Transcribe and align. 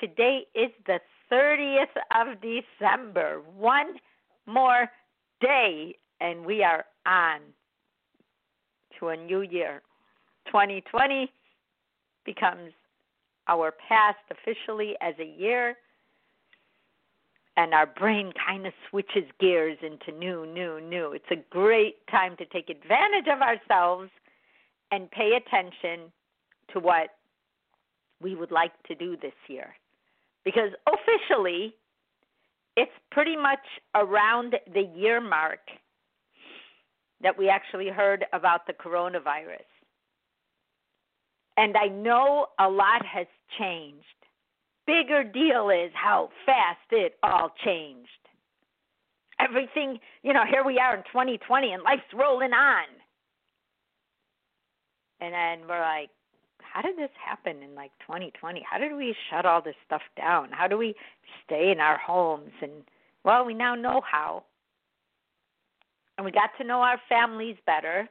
Today 0.00 0.46
is 0.54 0.70
the 0.86 1.00
30th 1.30 1.86
of 2.14 2.36
December. 2.40 3.42
One 3.56 3.94
more 4.46 4.88
day, 5.40 5.96
and 6.20 6.44
we 6.44 6.62
are 6.62 6.84
on 7.04 7.40
to 8.98 9.08
a 9.08 9.16
new 9.16 9.40
year. 9.40 9.82
2020 10.46 11.32
becomes 12.24 12.70
our 13.48 13.74
past 13.88 14.18
officially 14.30 14.94
as 15.00 15.14
a 15.18 15.24
year, 15.24 15.76
and 17.56 17.74
our 17.74 17.86
brain 17.86 18.32
kind 18.46 18.66
of 18.66 18.72
switches 18.88 19.24
gears 19.40 19.78
into 19.82 20.16
new, 20.16 20.46
new, 20.46 20.80
new. 20.80 21.12
It's 21.12 21.30
a 21.32 21.42
great 21.50 22.06
time 22.08 22.36
to 22.36 22.44
take 22.46 22.70
advantage 22.70 23.26
of 23.26 23.40
ourselves 23.42 24.10
and 24.92 25.10
pay 25.10 25.32
attention 25.32 26.12
to 26.72 26.78
what 26.78 27.16
we 28.20 28.36
would 28.36 28.52
like 28.52 28.80
to 28.84 28.94
do 28.94 29.16
this 29.16 29.32
year. 29.48 29.74
Because 30.44 30.70
officially, 30.86 31.74
it's 32.76 32.92
pretty 33.10 33.36
much 33.36 33.58
around 33.94 34.54
the 34.72 34.82
year 34.96 35.20
mark 35.20 35.60
that 37.20 37.36
we 37.36 37.48
actually 37.48 37.88
heard 37.88 38.24
about 38.32 38.66
the 38.66 38.72
coronavirus. 38.72 39.66
And 41.56 41.76
I 41.76 41.88
know 41.88 42.46
a 42.60 42.68
lot 42.68 43.04
has 43.04 43.26
changed. 43.58 44.04
Bigger 44.86 45.24
deal 45.24 45.70
is 45.70 45.90
how 45.92 46.30
fast 46.46 46.78
it 46.92 47.16
all 47.22 47.50
changed. 47.64 48.08
Everything, 49.40 49.98
you 50.22 50.32
know, 50.32 50.44
here 50.48 50.64
we 50.64 50.78
are 50.78 50.96
in 50.96 51.02
2020 51.12 51.72
and 51.72 51.82
life's 51.82 52.02
rolling 52.14 52.52
on. 52.52 52.84
And 55.20 55.34
then 55.34 55.68
we're 55.68 55.80
like, 55.80 56.10
how 56.72 56.82
did 56.82 56.96
this 56.96 57.10
happen 57.24 57.62
in 57.62 57.74
like 57.74 57.92
2020? 58.00 58.64
How 58.68 58.78
did 58.78 58.94
we 58.94 59.14
shut 59.30 59.46
all 59.46 59.62
this 59.62 59.74
stuff 59.86 60.02
down? 60.16 60.48
How 60.52 60.66
do 60.66 60.76
we 60.76 60.94
stay 61.44 61.70
in 61.70 61.80
our 61.80 61.98
homes? 61.98 62.52
And 62.62 62.72
well, 63.24 63.44
we 63.44 63.54
now 63.54 63.74
know 63.74 64.00
how. 64.10 64.44
And 66.16 66.24
we 66.24 66.32
got 66.32 66.50
to 66.58 66.64
know 66.64 66.80
our 66.80 67.00
families 67.08 67.56
better. 67.66 68.08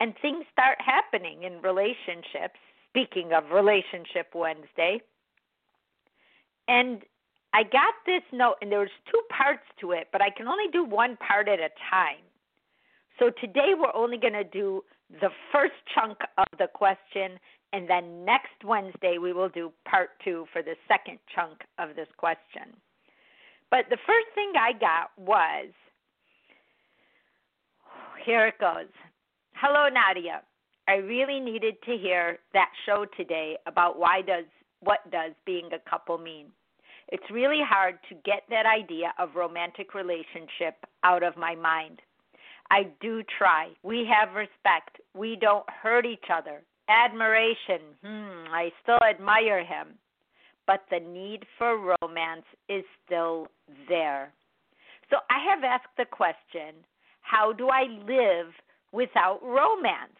And 0.00 0.14
things 0.20 0.44
start 0.52 0.78
happening 0.80 1.42
in 1.44 1.62
relationships. 1.62 2.58
Speaking 2.90 3.32
of 3.32 3.50
Relationship 3.50 4.28
Wednesday. 4.34 5.00
And 6.68 7.02
I 7.52 7.62
got 7.64 7.94
this 8.06 8.22
note, 8.32 8.54
and 8.62 8.70
there 8.70 8.80
was 8.80 8.88
two 9.10 9.20
parts 9.30 9.64
to 9.80 9.92
it, 9.92 10.08
but 10.12 10.22
I 10.22 10.30
can 10.30 10.48
only 10.48 10.70
do 10.72 10.84
one 10.84 11.16
part 11.16 11.48
at 11.48 11.58
a 11.58 11.70
time. 11.90 12.22
So 13.18 13.30
today 13.40 13.74
we're 13.78 13.94
only 13.94 14.16
going 14.16 14.32
to 14.32 14.44
do 14.44 14.82
the 15.20 15.30
first 15.52 15.74
chunk 15.94 16.18
of 16.38 16.46
the 16.58 16.68
question, 16.72 17.38
and 17.72 17.88
then 17.88 18.24
next 18.24 18.64
Wednesday 18.64 19.18
we 19.18 19.32
will 19.32 19.48
do 19.48 19.72
part 19.88 20.10
two 20.24 20.46
for 20.52 20.62
the 20.62 20.74
second 20.88 21.18
chunk 21.34 21.60
of 21.78 21.96
this 21.96 22.08
question. 22.16 22.74
But 23.70 23.86
the 23.90 23.98
first 24.06 24.26
thing 24.34 24.52
I 24.58 24.72
got 24.72 25.10
was 25.16 25.72
here 28.24 28.46
it 28.46 28.58
goes. 28.58 28.90
Hello, 29.54 29.88
Nadia. 29.88 30.42
I 30.88 30.96
really 30.96 31.40
needed 31.40 31.76
to 31.84 31.96
hear 31.96 32.38
that 32.52 32.70
show 32.86 33.06
today 33.16 33.56
about 33.66 33.98
why 33.98 34.20
does 34.22 34.44
what 34.80 35.10
does 35.10 35.32
being 35.46 35.70
a 35.72 35.90
couple 35.90 36.18
mean. 36.18 36.46
It's 37.08 37.24
really 37.30 37.60
hard 37.62 37.98
to 38.08 38.14
get 38.24 38.42
that 38.50 38.66
idea 38.66 39.12
of 39.18 39.34
romantic 39.34 39.94
relationship 39.94 40.76
out 41.02 41.22
of 41.22 41.36
my 41.36 41.54
mind. 41.54 42.00
I 42.70 42.86
do 43.00 43.22
try. 43.38 43.68
We 43.82 44.08
have 44.10 44.34
respect. 44.34 45.00
We 45.14 45.36
don't 45.40 45.68
hurt 45.68 46.06
each 46.06 46.24
other. 46.32 46.62
Admiration. 46.88 47.80
Hmm, 48.04 48.52
I 48.52 48.70
still 48.82 48.98
admire 49.08 49.64
him. 49.64 49.98
But 50.66 50.84
the 50.90 51.00
need 51.00 51.44
for 51.58 51.96
romance 52.00 52.46
is 52.68 52.84
still 53.04 53.48
there. 53.88 54.32
So 55.10 55.16
I 55.30 55.38
have 55.50 55.62
asked 55.62 55.94
the 55.96 56.06
question 56.06 56.74
how 57.20 57.52
do 57.52 57.68
I 57.68 57.84
live 58.06 58.52
without 58.92 59.40
romance? 59.42 60.18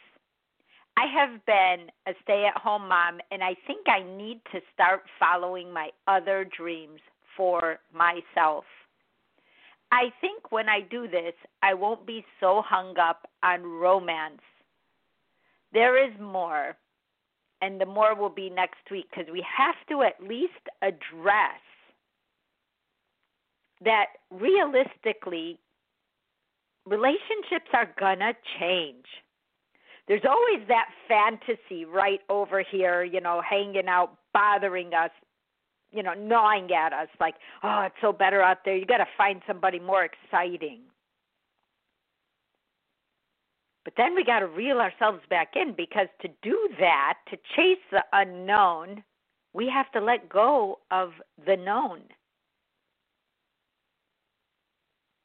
I 0.97 1.07
have 1.13 1.45
been 1.45 1.91
a 2.07 2.13
stay 2.23 2.47
at 2.47 2.61
home 2.61 2.89
mom, 2.89 3.19
and 3.31 3.43
I 3.43 3.57
think 3.67 3.89
I 3.89 4.03
need 4.17 4.41
to 4.53 4.61
start 4.73 5.03
following 5.19 5.73
my 5.73 5.91
other 6.07 6.47
dreams 6.57 7.01
for 7.37 7.79
myself. 7.93 8.65
I 9.95 10.11
think 10.21 10.51
when 10.51 10.69
I 10.69 10.81
do 10.81 11.07
this, 11.07 11.35
I 11.63 11.73
won't 11.73 12.05
be 12.05 12.25
so 12.41 12.63
hung 12.67 12.99
up 12.99 13.29
on 13.45 13.63
romance. 13.63 14.43
There 15.73 16.05
is 16.05 16.13
more, 16.21 16.77
and 17.63 17.81
the 17.81 17.87
more 17.87 18.17
will 18.17 18.29
be 18.29 18.51
next 18.51 18.91
week 18.91 19.07
because 19.09 19.33
we 19.33 19.47
have 19.57 19.77
to 19.91 20.03
at 20.03 20.21
least 20.21 20.53
address 20.83 21.61
that 23.85 24.07
realistically, 24.33 25.61
relationships 26.87 27.71
are 27.73 27.89
going 27.97 28.19
to 28.19 28.33
change. 28.59 29.07
There's 30.09 30.25
always 30.29 30.67
that 30.67 30.89
fantasy 31.07 31.85
right 31.85 32.21
over 32.29 32.65
here, 32.69 33.05
you 33.05 33.21
know, 33.21 33.41
hanging 33.49 33.87
out, 33.87 34.17
bothering 34.33 34.93
us, 34.93 35.11
you 35.95 36.03
know, 36.03 36.15
gnawing 36.15 36.71
at 36.73 36.93
us 36.93 37.09
like, 37.21 37.35
oh, 37.63 37.83
it's 37.87 37.95
so 38.01 38.13
better 38.13 38.43
out 38.43 38.59
there. 38.65 38.77
You 38.77 38.85
got 38.85 38.99
to 38.99 39.07
find 39.17 39.41
somebody 39.47 39.79
more 39.79 40.05
exciting. 40.05 40.81
But 43.85 43.95
then 43.97 44.15
we 44.15 44.25
got 44.25 44.41
to 44.41 44.47
reel 44.47 44.79
ourselves 44.79 45.21
back 45.29 45.53
in 45.55 45.75
because 45.77 46.09
to 46.23 46.29
do 46.43 46.69
that, 46.81 47.19
to 47.31 47.37
chase 47.55 47.83
the 47.91 48.03
unknown, 48.13 49.05
we 49.53 49.71
have 49.73 49.91
to 49.93 50.01
let 50.01 50.29
go 50.29 50.81
of 50.91 51.13
the 51.47 51.57
known. 51.57 52.01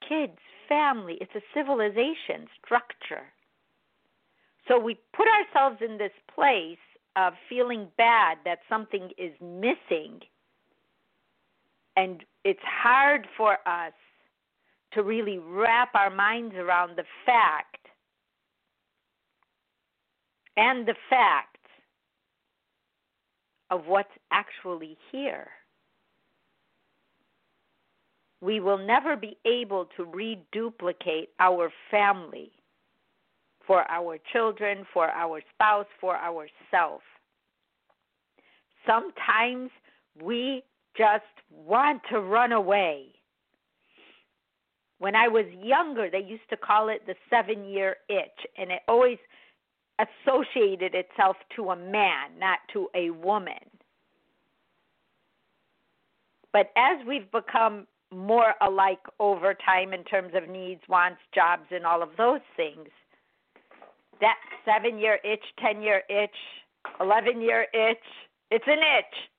Kids, 0.08 0.38
family, 0.68 1.18
it's 1.22 1.34
a 1.36 1.42
civilization 1.54 2.48
structure. 2.64 3.26
So 4.68 4.78
we 4.78 5.00
put 5.16 5.28
ourselves 5.28 5.82
in 5.82 5.98
this 5.98 6.12
place 6.34 6.78
of 7.16 7.34
feeling 7.48 7.88
bad 7.98 8.38
that 8.46 8.60
something 8.70 9.10
is 9.18 9.32
missing 9.42 10.22
and 12.00 12.24
it's 12.46 12.60
hard 12.64 13.28
for 13.36 13.58
us 13.68 13.92
to 14.94 15.04
really 15.04 15.38
wrap 15.38 15.90
our 15.94 16.10
minds 16.10 16.56
around 16.56 16.98
the 16.98 17.04
fact 17.26 17.88
and 20.56 20.88
the 20.88 20.96
fact 21.10 21.58
of 23.70 23.86
what's 23.86 24.10
actually 24.32 24.98
here. 25.12 25.48
We 28.42 28.62
will 28.62 28.78
never 28.78 29.18
be 29.18 29.38
able 29.46 29.90
to 29.98 30.06
reduplicate 30.06 31.28
our 31.42 31.70
family 31.92 32.52
for 33.68 33.84
our 33.92 34.18
children, 34.32 34.86
for 34.94 35.10
our 35.10 35.42
spouse, 35.54 35.86
for 36.00 36.16
ourselves. 36.16 37.04
Sometimes 38.88 39.70
we 40.24 40.64
just 40.98 41.24
want 41.52 42.02
to 42.12 42.20
run 42.20 42.52
away. 42.52 43.08
When 45.00 45.16
I 45.16 45.28
was 45.28 45.46
younger, 45.62 46.10
they 46.10 46.22
used 46.22 46.50
to 46.50 46.58
call 46.58 46.90
it 46.90 47.06
the 47.06 47.16
seven 47.30 47.66
year 47.66 47.98
itch, 48.10 48.46
and 48.58 48.72
it 48.72 48.82
always 48.88 49.18
associated 50.00 50.94
itself 50.94 51.38
to 51.56 51.72
a 51.72 51.76
man, 51.76 52.38
not 52.38 52.60
to 52.74 52.90
a 52.96 53.10
woman. 53.12 53.54
But 56.52 56.72
as 56.76 57.06
we've 57.08 57.32
become 57.32 57.88
more 58.12 58.56
alike 58.62 59.06
over 59.20 59.54
time 59.54 59.94
in 59.94 60.04
terms 60.04 60.34
of 60.36 60.50
needs, 60.50 60.82
wants, 60.90 61.20
jobs, 61.34 61.66
and 61.72 61.86
all 61.86 62.02
of 62.02 62.10
those 62.18 62.42
things, 62.58 62.90
that 64.20 64.36
seven 64.66 64.98
year 64.98 65.20
itch, 65.24 65.44
10 65.62 65.82
year 65.82 66.02
itch 66.10 66.36
11 67.00 67.42
year 67.42 67.68
itch. 67.74 67.98
It's 68.52 68.66
an 68.68 68.80
itch. 68.80 69.30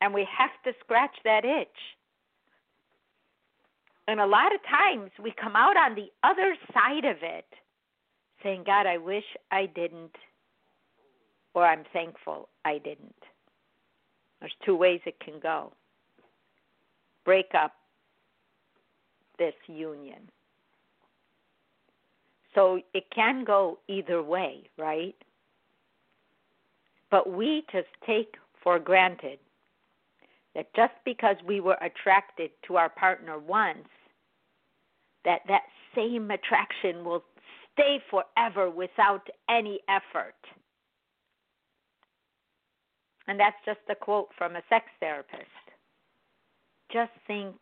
And 0.00 0.14
we 0.14 0.26
have 0.36 0.50
to 0.64 0.78
scratch 0.80 1.16
that 1.24 1.44
itch. 1.44 1.68
And 4.06 4.20
a 4.20 4.26
lot 4.26 4.54
of 4.54 4.60
times 4.62 5.10
we 5.22 5.32
come 5.32 5.54
out 5.54 5.76
on 5.76 5.94
the 5.94 6.10
other 6.22 6.56
side 6.72 7.04
of 7.04 7.18
it 7.22 7.44
saying, 8.42 8.62
God, 8.64 8.86
I 8.86 8.96
wish 8.96 9.24
I 9.50 9.66
didn't, 9.66 10.16
or 11.54 11.66
I'm 11.66 11.84
thankful 11.92 12.48
I 12.64 12.78
didn't. 12.78 13.14
There's 14.40 14.52
two 14.64 14.76
ways 14.76 15.00
it 15.04 15.18
can 15.20 15.40
go 15.42 15.72
break 17.24 17.50
up 17.54 17.74
this 19.38 19.52
union. 19.66 20.30
So 22.54 22.80
it 22.94 23.04
can 23.14 23.44
go 23.44 23.78
either 23.86 24.22
way, 24.22 24.62
right? 24.78 25.14
But 27.10 27.30
we 27.30 27.64
just 27.70 27.88
take 28.06 28.36
for 28.62 28.78
granted 28.78 29.38
that 30.58 30.74
just 30.74 30.94
because 31.04 31.36
we 31.46 31.60
were 31.60 31.78
attracted 31.80 32.50
to 32.66 32.74
our 32.74 32.88
partner 32.88 33.38
once, 33.38 33.86
that 35.24 35.42
that 35.46 35.62
same 35.94 36.32
attraction 36.32 37.04
will 37.04 37.22
stay 37.74 38.02
forever 38.10 38.68
without 38.68 39.28
any 39.48 39.78
effort. 39.88 40.34
And 43.28 43.38
that's 43.38 43.54
just 43.64 43.78
a 43.88 43.94
quote 43.94 44.30
from 44.36 44.56
a 44.56 44.62
sex 44.68 44.86
therapist. 44.98 45.44
Just 46.92 47.12
think 47.28 47.54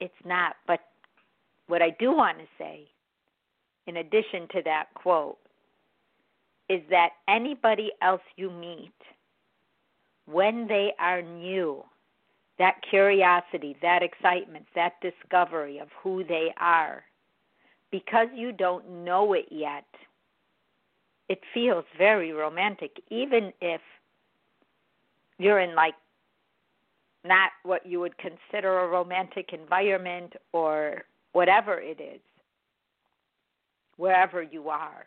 it's 0.00 0.12
not. 0.24 0.56
But 0.66 0.80
what 1.68 1.80
I 1.80 1.90
do 2.00 2.10
want 2.10 2.38
to 2.38 2.44
say, 2.58 2.88
in 3.86 3.98
addition 3.98 4.48
to 4.50 4.62
that 4.64 4.86
quote, 4.94 5.38
is 6.68 6.80
that 6.90 7.10
anybody 7.28 7.92
else 8.02 8.22
you 8.36 8.50
meet, 8.50 8.90
when 10.26 10.66
they 10.66 10.92
are 10.98 11.22
new, 11.22 11.82
that 12.58 12.76
curiosity, 12.88 13.76
that 13.82 14.02
excitement, 14.02 14.66
that 14.74 14.94
discovery 15.00 15.78
of 15.78 15.88
who 16.02 16.24
they 16.24 16.52
are, 16.58 17.04
because 17.90 18.28
you 18.34 18.52
don't 18.52 19.04
know 19.04 19.32
it 19.32 19.46
yet, 19.50 19.86
it 21.28 21.40
feels 21.52 21.84
very 21.96 22.32
romantic, 22.32 22.92
even 23.10 23.52
if 23.60 23.80
you're 25.38 25.60
in 25.60 25.74
like 25.74 25.94
not 27.24 27.50
what 27.62 27.86
you 27.86 28.00
would 28.00 28.16
consider 28.18 28.80
a 28.80 28.88
romantic 28.88 29.50
environment 29.52 30.34
or 30.52 31.04
whatever 31.32 31.80
it 31.80 32.00
is, 32.00 32.20
wherever 33.96 34.42
you 34.42 34.68
are. 34.68 35.06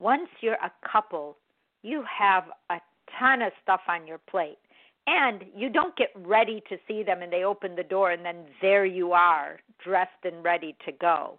Once 0.00 0.28
you're 0.40 0.54
a 0.54 0.72
couple, 0.90 1.36
you 1.84 2.02
have 2.18 2.44
a 2.70 2.80
ton 3.18 3.42
of 3.42 3.52
stuff 3.62 3.80
on 3.88 4.06
your 4.06 4.18
plate. 4.18 4.58
And 5.06 5.44
you 5.54 5.68
don't 5.68 5.94
get 5.96 6.08
ready 6.16 6.62
to 6.70 6.78
see 6.88 7.02
them 7.02 7.20
and 7.20 7.30
they 7.30 7.44
open 7.44 7.76
the 7.76 7.82
door 7.82 8.10
and 8.12 8.24
then 8.24 8.46
there 8.62 8.86
you 8.86 9.12
are, 9.12 9.60
dressed 9.84 10.24
and 10.24 10.42
ready 10.42 10.74
to 10.86 10.92
go. 10.92 11.36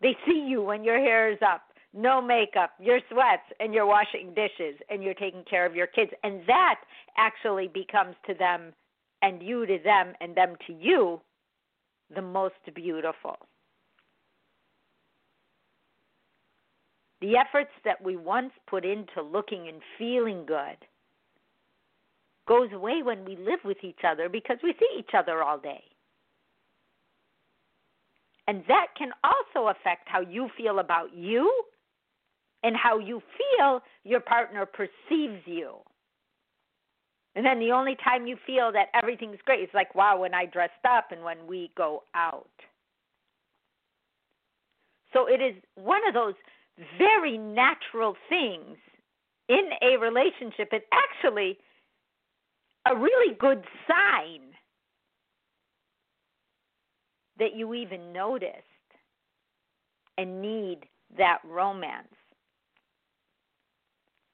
They 0.00 0.16
see 0.26 0.46
you 0.48 0.62
when 0.62 0.82
your 0.82 0.98
hair 0.98 1.30
is 1.30 1.38
up 1.46 1.62
no 1.94 2.22
makeup, 2.22 2.70
your 2.80 3.00
sweats, 3.10 3.42
and 3.60 3.74
you're 3.74 3.86
washing 3.86 4.32
dishes 4.34 4.80
and 4.88 5.02
you're 5.02 5.14
taking 5.14 5.44
care 5.44 5.66
of 5.66 5.74
your 5.74 5.86
kids. 5.86 6.10
And 6.24 6.40
that 6.46 6.76
actually 7.18 7.68
becomes 7.68 8.16
to 8.26 8.34
them 8.34 8.72
and 9.20 9.42
you 9.42 9.66
to 9.66 9.78
them 9.84 10.14
and 10.20 10.34
them 10.34 10.56
to 10.66 10.72
you 10.72 11.20
the 12.14 12.22
most 12.22 12.54
beautiful. 12.74 13.36
The 17.22 17.36
efforts 17.36 17.70
that 17.84 18.02
we 18.02 18.16
once 18.16 18.50
put 18.68 18.84
into 18.84 19.22
looking 19.22 19.68
and 19.68 19.80
feeling 19.96 20.44
good 20.44 20.76
goes 22.48 22.68
away 22.72 23.02
when 23.04 23.24
we 23.24 23.36
live 23.36 23.60
with 23.64 23.78
each 23.82 24.00
other 24.04 24.28
because 24.28 24.56
we 24.62 24.74
see 24.78 24.98
each 24.98 25.14
other 25.16 25.40
all 25.40 25.56
day. 25.56 25.84
And 28.48 28.64
that 28.66 28.88
can 28.98 29.10
also 29.22 29.68
affect 29.68 30.08
how 30.08 30.20
you 30.20 30.48
feel 30.56 30.80
about 30.80 31.14
you 31.14 31.48
and 32.64 32.76
how 32.76 32.98
you 32.98 33.22
feel 33.38 33.80
your 34.02 34.20
partner 34.20 34.66
perceives 34.66 35.42
you. 35.46 35.76
And 37.36 37.46
then 37.46 37.60
the 37.60 37.70
only 37.70 37.96
time 38.02 38.26
you 38.26 38.36
feel 38.44 38.72
that 38.72 38.88
everything's 38.94 39.38
great 39.44 39.60
is 39.60 39.70
like, 39.72 39.94
wow, 39.94 40.18
when 40.18 40.34
I 40.34 40.46
dressed 40.46 40.72
up 40.84 41.12
and 41.12 41.22
when 41.22 41.46
we 41.46 41.70
go 41.76 42.02
out. 42.16 42.50
So 45.12 45.28
it 45.28 45.40
is 45.40 45.54
one 45.76 46.00
of 46.08 46.14
those 46.14 46.34
very 46.98 47.38
natural 47.38 48.16
things 48.28 48.76
in 49.48 49.70
a 49.82 49.96
relationship 49.98 50.68
and 50.72 50.82
actually 50.92 51.58
a 52.86 52.96
really 52.96 53.34
good 53.38 53.64
sign 53.86 54.40
that 57.38 57.54
you 57.54 57.74
even 57.74 58.12
noticed 58.12 58.56
and 60.18 60.40
need 60.40 60.80
that 61.16 61.38
romance. 61.44 62.08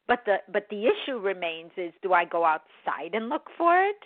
But 0.06 0.20
the 0.24 0.36
but 0.50 0.66
the 0.70 0.86
issue 0.86 1.18
remains 1.18 1.70
is 1.76 1.92
do 2.02 2.12
I 2.12 2.24
go 2.24 2.44
outside 2.44 3.14
and 3.14 3.28
look 3.28 3.48
for 3.56 3.82
it? 3.82 4.02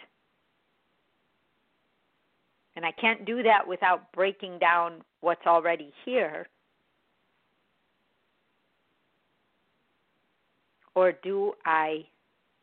And 2.75 2.85
I 2.85 2.93
can't 2.93 3.25
do 3.25 3.43
that 3.43 3.67
without 3.69 4.11
breaking 4.13 4.59
down 4.59 5.03
what's 5.21 5.47
already 5.47 5.93
here. 6.05 6.49
Or 10.95 11.13
do 11.13 11.53
I 11.65 12.05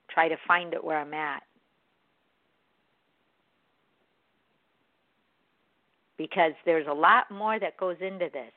try 0.10 0.28
to 0.28 0.38
find 0.48 0.74
it 0.74 0.84
where 0.84 1.00
I'm 1.00 1.14
at? 1.14 1.44
Because 6.18 6.54
there's 6.66 6.88
a 6.88 6.94
lot 6.94 7.32
more 7.32 7.60
that 7.60 7.78
goes 7.78 7.96
into 8.02 8.30
this 8.32 8.52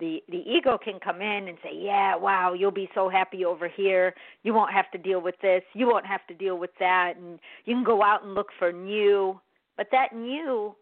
the 0.00 0.22
the 0.30 0.42
ego 0.50 0.78
can 0.82 0.98
come 0.98 1.20
in 1.20 1.48
and 1.48 1.58
say, 1.62 1.72
"Yeah, 1.74 2.16
wow, 2.16 2.54
you'll 2.54 2.70
be 2.72 2.90
so 2.94 3.08
happy 3.08 3.44
over 3.44 3.68
here. 3.68 4.14
You 4.42 4.54
won't 4.54 4.72
have 4.72 4.90
to 4.92 4.98
deal 4.98 5.20
with 5.20 5.38
this. 5.40 5.62
You 5.74 5.86
won't 5.86 6.06
have 6.06 6.26
to 6.26 6.34
deal 6.34 6.58
with 6.58 6.74
that, 6.80 7.16
and 7.16 7.38
you 7.66 7.74
can 7.74 7.84
go 7.84 8.02
out 8.02 8.24
and 8.24 8.34
look 8.34 8.50
for 8.58 8.72
new." 8.72 9.40
But 9.76 9.90
that 9.92 10.12
new 10.14 10.74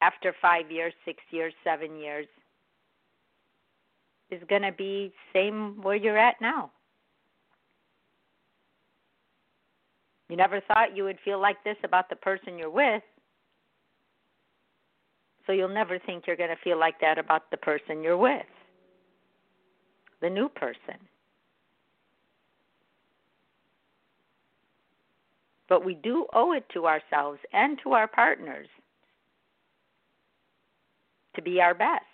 after 0.00 0.32
5 0.32 0.70
years, 0.70 0.92
6 1.04 1.22
years, 1.30 1.54
7 1.62 1.96
years 1.96 2.26
is 4.32 4.42
going 4.48 4.62
to 4.62 4.72
be 4.72 5.12
same 5.32 5.80
where 5.82 5.96
you're 5.96 6.18
at 6.18 6.40
now. 6.40 6.70
You 10.28 10.36
never 10.36 10.60
thought 10.60 10.96
you 10.96 11.04
would 11.04 11.18
feel 11.24 11.38
like 11.38 11.62
this 11.62 11.76
about 11.84 12.08
the 12.08 12.16
person 12.16 12.56
you're 12.56 12.70
with. 12.70 13.02
So 15.46 15.52
you'll 15.52 15.68
never 15.68 15.98
think 15.98 16.24
you're 16.26 16.36
going 16.36 16.50
to 16.50 16.62
feel 16.64 16.78
like 16.78 17.00
that 17.00 17.18
about 17.18 17.50
the 17.50 17.56
person 17.58 18.02
you're 18.02 18.16
with, 18.16 18.46
the 20.22 20.30
new 20.30 20.48
person. 20.48 20.96
But 25.68 25.84
we 25.84 25.94
do 25.94 26.26
owe 26.32 26.52
it 26.52 26.64
to 26.74 26.86
ourselves 26.86 27.40
and 27.52 27.78
to 27.82 27.92
our 27.92 28.06
partners 28.06 28.68
to 31.34 31.42
be 31.42 31.60
our 31.60 31.74
best. 31.74 32.04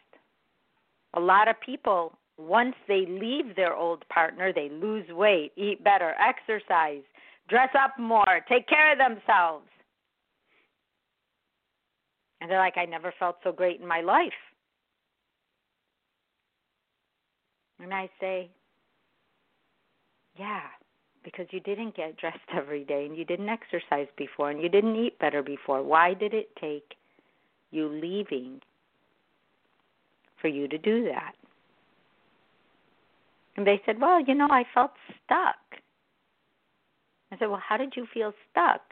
A 1.14 1.20
lot 1.20 1.48
of 1.48 1.60
people, 1.60 2.17
once 2.38 2.76
they 2.86 3.04
leave 3.06 3.56
their 3.56 3.74
old 3.74 4.08
partner, 4.08 4.52
they 4.52 4.68
lose 4.70 5.06
weight, 5.10 5.52
eat 5.56 5.82
better, 5.82 6.14
exercise, 6.20 7.02
dress 7.48 7.70
up 7.78 7.98
more, 7.98 8.40
take 8.48 8.68
care 8.68 8.92
of 8.92 8.98
themselves. 8.98 9.66
And 12.40 12.48
they're 12.48 12.60
like, 12.60 12.76
I 12.76 12.84
never 12.84 13.12
felt 13.18 13.36
so 13.42 13.50
great 13.50 13.80
in 13.80 13.86
my 13.86 14.00
life. 14.00 14.32
And 17.80 17.92
I 17.92 18.08
say, 18.20 18.50
Yeah, 20.38 20.62
because 21.24 21.46
you 21.50 21.60
didn't 21.60 21.96
get 21.96 22.16
dressed 22.16 22.38
every 22.56 22.84
day 22.84 23.06
and 23.06 23.16
you 23.16 23.24
didn't 23.24 23.48
exercise 23.48 24.06
before 24.16 24.50
and 24.50 24.62
you 24.62 24.68
didn't 24.68 24.96
eat 24.96 25.18
better 25.18 25.42
before. 25.42 25.82
Why 25.82 26.14
did 26.14 26.34
it 26.34 26.54
take 26.60 26.94
you 27.72 27.88
leaving 27.88 28.60
for 30.40 30.48
you 30.48 30.68
to 30.68 30.78
do 30.78 31.04
that? 31.04 31.34
And 33.58 33.66
they 33.66 33.82
said, 33.84 34.00
Well, 34.00 34.22
you 34.24 34.36
know, 34.36 34.46
I 34.48 34.62
felt 34.72 34.92
stuck. 35.24 35.56
I 37.32 37.38
said, 37.38 37.50
Well, 37.50 37.60
how 37.68 37.76
did 37.76 37.94
you 37.96 38.06
feel 38.14 38.32
stuck? 38.50 38.82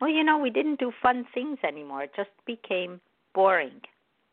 well, 0.00 0.10
you 0.10 0.24
know, 0.24 0.38
we 0.38 0.50
didn't 0.50 0.80
do 0.80 0.90
fun 1.02 1.26
things 1.34 1.58
anymore. 1.62 2.02
It 2.04 2.12
just 2.16 2.30
became 2.46 3.00
boring. 3.34 3.80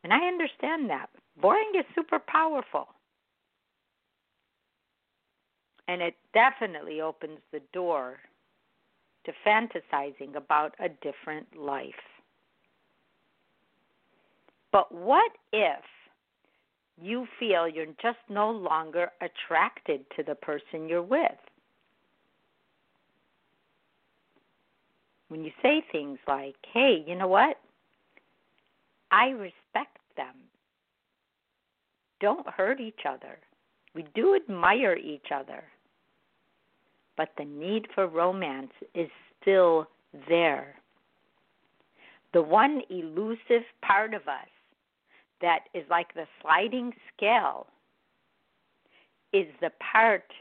And 0.03 0.13
I 0.13 0.25
understand 0.25 0.89
that. 0.89 1.09
Boring 1.41 1.71
is 1.77 1.85
super 1.93 2.19
powerful. 2.19 2.87
And 5.89 6.01
it 6.01 6.15
definitely 6.33 7.01
opens 7.01 7.39
the 7.51 7.61
door 7.73 8.17
to 9.25 9.33
fantasizing 9.45 10.35
about 10.35 10.73
a 10.79 10.87
different 10.87 11.47
life. 11.55 11.93
But 14.71 14.89
what 14.93 15.31
if 15.51 15.83
you 17.01 17.27
feel 17.39 17.67
you're 17.67 17.85
just 18.01 18.17
no 18.29 18.49
longer 18.49 19.11
attracted 19.21 20.05
to 20.15 20.23
the 20.23 20.35
person 20.35 20.87
you're 20.87 21.01
with? 21.01 21.31
When 25.29 25.43
you 25.43 25.51
say 25.61 25.83
things 25.91 26.19
like, 26.27 26.55
hey, 26.73 27.03
you 27.05 27.15
know 27.15 27.27
what? 27.27 27.57
I 29.11 29.27
respect 29.27 29.97
them. 30.15 30.35
Don't 32.19 32.47
hurt 32.47 32.79
each 32.79 33.01
other. 33.07 33.37
We 33.93 34.05
do 34.15 34.35
admire 34.35 34.95
each 34.95 35.27
other. 35.33 35.63
But 37.15 37.29
the 37.37 37.45
need 37.45 37.87
for 37.93 38.07
romance 38.07 38.71
is 38.93 39.09
still 39.41 39.87
there. 40.29 40.75
The 42.33 42.41
one 42.41 42.81
elusive 42.89 43.63
part 43.81 44.13
of 44.13 44.21
us 44.27 44.47
that 45.41 45.65
is 45.73 45.83
like 45.89 46.13
the 46.13 46.27
sliding 46.41 46.93
scale 47.15 47.67
is 49.33 49.47
the 49.61 49.71
part 49.91 50.31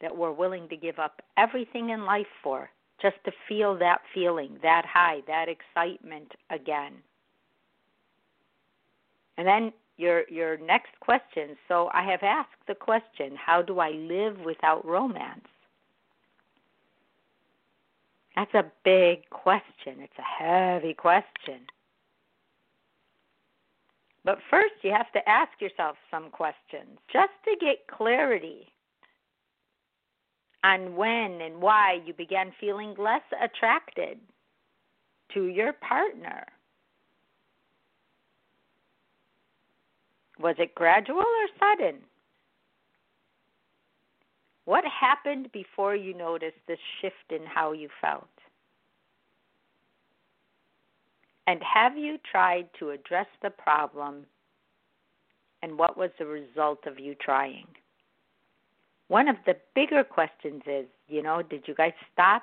that 0.00 0.16
we're 0.16 0.32
willing 0.32 0.68
to 0.68 0.76
give 0.76 0.98
up 0.98 1.22
everything 1.36 1.90
in 1.90 2.04
life 2.04 2.26
for 2.42 2.70
just 3.00 3.16
to 3.24 3.32
feel 3.48 3.76
that 3.78 4.00
feeling, 4.14 4.58
that 4.62 4.84
high, 4.84 5.20
that 5.26 5.46
excitement 5.48 6.32
again. 6.50 6.94
And 9.36 9.46
then 9.46 9.72
your 9.96 10.28
your 10.28 10.56
next 10.58 10.98
question. 11.00 11.56
So 11.68 11.90
I 11.92 12.02
have 12.04 12.22
asked 12.22 12.66
the 12.66 12.74
question, 12.74 13.36
how 13.36 13.62
do 13.62 13.78
I 13.78 13.90
live 13.90 14.38
without 14.40 14.84
romance? 14.84 15.46
That's 18.34 18.54
a 18.54 18.70
big 18.84 19.28
question. 19.30 20.00
It's 20.00 20.18
a 20.18 20.44
heavy 20.44 20.94
question. 20.94 21.66
But 24.24 24.38
first, 24.50 24.74
you 24.82 24.90
have 24.90 25.10
to 25.12 25.28
ask 25.28 25.52
yourself 25.60 25.96
some 26.10 26.30
questions 26.30 26.98
just 27.12 27.32
to 27.44 27.56
get 27.60 27.86
clarity 27.86 28.68
on 30.64 30.96
when 30.96 31.40
and 31.40 31.60
why 31.60 32.00
you 32.04 32.12
began 32.12 32.52
feeling 32.60 32.94
less 32.98 33.22
attracted 33.42 34.18
to 35.34 35.44
your 35.44 35.72
partner. 35.72 36.44
Was 40.40 40.56
it 40.58 40.74
gradual 40.74 41.18
or 41.18 41.48
sudden? 41.58 41.96
What 44.64 44.84
happened 44.84 45.50
before 45.52 45.96
you 45.96 46.14
noticed 46.14 46.58
this 46.66 46.78
shift 47.00 47.14
in 47.30 47.46
how 47.46 47.72
you 47.72 47.88
felt? 48.00 48.28
And 51.48 51.62
have 51.62 51.96
you 51.96 52.18
tried 52.30 52.68
to 52.78 52.90
address 52.90 53.26
the 53.42 53.48
problem? 53.48 54.26
And 55.62 55.78
what 55.78 55.96
was 55.96 56.10
the 56.18 56.26
result 56.26 56.80
of 56.86 57.00
you 57.00 57.14
trying? 57.14 57.66
One 59.08 59.28
of 59.28 59.36
the 59.46 59.56
bigger 59.74 60.04
questions 60.04 60.60
is, 60.66 60.84
you 61.08 61.22
know, 61.22 61.40
did 61.40 61.62
you 61.66 61.74
guys 61.74 61.94
stop 62.12 62.42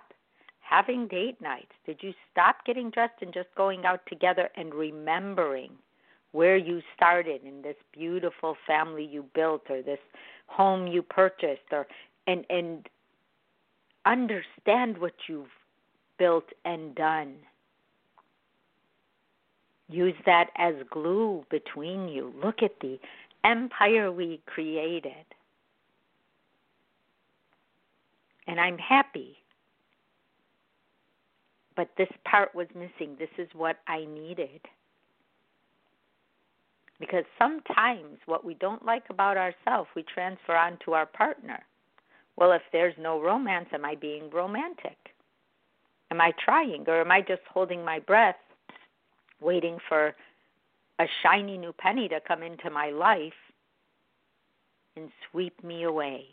having 0.60 1.08
date 1.08 1.40
nights? 1.40 1.72
Did 1.86 2.00
you 2.02 2.14
stop 2.32 2.66
getting 2.66 2.90
dressed 2.90 3.22
and 3.22 3.32
just 3.32 3.50
going 3.56 3.86
out 3.86 4.02
together 4.08 4.50
and 4.56 4.74
remembering 4.74 5.70
where 6.32 6.58
you 6.58 6.82
started 6.96 7.42
in 7.46 7.62
this 7.62 7.78
beautiful 7.94 8.58
family 8.66 9.06
you 9.06 9.24
built 9.36 9.70
or 9.70 9.84
this 9.84 10.00
home 10.48 10.88
you 10.88 11.04
purchased 11.04 11.72
or 11.72 11.86
and 12.26 12.44
and 12.50 12.90
understand 14.08 14.98
what 14.98 15.14
you've 15.30 15.46
built 16.18 16.46
and 16.66 16.96
done 16.96 17.36
Use 19.88 20.15
that 20.25 20.50
as 20.58 20.75
glue 20.89 21.46
between 21.50 22.08
you. 22.08 22.34
Look 22.44 22.63
at 22.63 22.80
the 22.82 23.00
empire 23.44 24.12
we 24.12 24.42
created. 24.48 25.25
And 28.48 28.60
I'm 28.60 28.77
happy. 28.77 29.38
But 31.75 31.89
this 31.98 32.10
part 32.25 32.56
was 32.56 32.68
missing. 32.74 33.15
This 33.20 33.30
is 33.38 33.50
what 33.54 33.77
I 33.88 34.06
needed. 34.06 34.62
Because 37.00 37.25
sometimes 37.38 38.18
what 38.25 38.46
we 38.46 38.54
don't 38.56 38.86
like 38.86 39.04
about 39.10 39.38
ourselves, 39.38 39.89
we 39.96 40.04
transfer 40.04 40.56
onto 40.56 40.92
our 40.92 41.06
partner. 41.06 41.60
Well, 42.38 42.54
if 42.54 42.62
there's 42.72 42.96
no 42.98 43.22
romance, 43.22 43.68
am 43.74 43.86
I 43.86 43.96
being 43.96 44.30
romantic? 44.30 44.98
Am 46.12 46.22
I 46.22 46.32
trying? 46.44 46.86
Or 46.88 47.01
am 47.01 47.12
I 47.12 47.22
just 47.22 47.42
holding 47.51 47.84
my 47.84 48.00
breath 48.00 48.38
waiting 49.42 49.77
for 49.88 50.15
a 51.00 51.06
shiny 51.24 51.58
new 51.58 51.74
penny 51.74 52.08
to 52.08 52.20
come 52.27 52.44
into 52.44 52.70
my 52.70 52.89
life 52.89 53.34
and 54.96 55.10
sweep 55.30 55.62
me 55.63 55.84
away. 55.84 56.25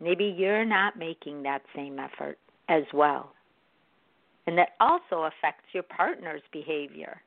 Maybe 0.00 0.34
you're 0.36 0.66
not 0.66 0.98
making 0.98 1.42
that 1.44 1.62
same 1.74 1.98
effort 1.98 2.38
as 2.68 2.82
well. 2.92 3.32
And 4.46 4.56
that 4.58 4.70
also 4.80 5.24
affects 5.24 5.64
your 5.72 5.82
partner's 5.84 6.42
behavior. 6.52 7.20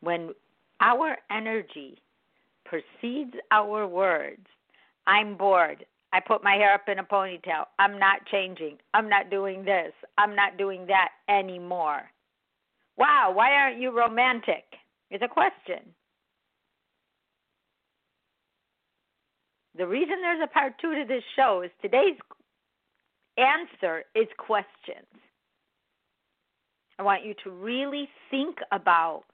When 0.00 0.32
our 0.80 1.16
energy 1.30 1.98
precedes 2.64 3.34
our 3.50 3.86
words, 3.86 4.46
I'm 5.06 5.36
bored, 5.36 5.84
I 6.16 6.20
put 6.20 6.42
my 6.42 6.54
hair 6.54 6.72
up 6.72 6.88
in 6.88 6.98
a 6.98 7.04
ponytail. 7.04 7.66
I'm 7.78 7.98
not 7.98 8.24
changing. 8.32 8.78
I'm 8.94 9.06
not 9.06 9.28
doing 9.28 9.66
this. 9.66 9.92
I'm 10.16 10.34
not 10.34 10.56
doing 10.56 10.86
that 10.86 11.10
anymore. 11.28 12.04
Wow, 12.96 13.32
why 13.34 13.52
aren't 13.52 13.78
you 13.78 13.90
romantic? 13.90 14.64
Is 15.10 15.20
a 15.22 15.28
question. 15.28 15.80
The 19.76 19.86
reason 19.86 20.16
there's 20.22 20.40
a 20.42 20.46
part 20.46 20.72
two 20.80 20.94
to 20.94 21.04
this 21.06 21.22
show 21.36 21.60
is 21.62 21.70
today's 21.82 22.16
answer 23.36 24.04
is 24.14 24.26
questions. 24.38 25.20
I 26.98 27.02
want 27.02 27.26
you 27.26 27.34
to 27.44 27.50
really 27.50 28.08
think 28.30 28.56
about 28.72 29.24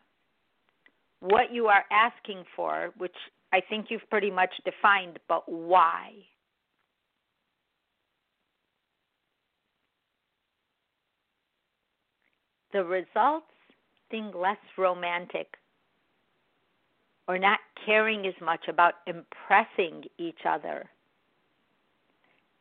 what 1.20 1.52
you 1.52 1.68
are 1.68 1.84
asking 1.92 2.42
for, 2.56 2.90
which 2.98 3.14
I 3.52 3.60
think 3.60 3.86
you've 3.88 4.10
pretty 4.10 4.32
much 4.32 4.50
defined, 4.64 5.20
but 5.28 5.44
why? 5.46 6.10
The 12.72 12.84
results 12.84 13.46
being 14.10 14.32
less 14.34 14.58
romantic 14.76 15.54
or 17.28 17.38
not 17.38 17.60
caring 17.86 18.26
as 18.26 18.34
much 18.42 18.66
about 18.68 18.94
impressing 19.06 20.04
each 20.18 20.40
other 20.48 20.88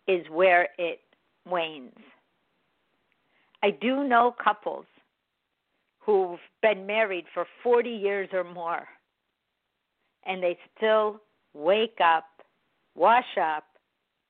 is 0.07 0.25
where 0.29 0.69
it 0.77 0.99
wanes. 1.45 1.93
I 3.63 3.71
do 3.71 4.03
know 4.03 4.35
couples 4.43 4.85
who've 5.99 6.39
been 6.61 6.85
married 6.85 7.25
for 7.33 7.45
40 7.63 7.89
years 7.89 8.29
or 8.33 8.43
more 8.43 8.87
and 10.25 10.41
they 10.41 10.57
still 10.77 11.21
wake 11.53 11.97
up, 12.03 12.25
wash 12.95 13.37
up, 13.39 13.65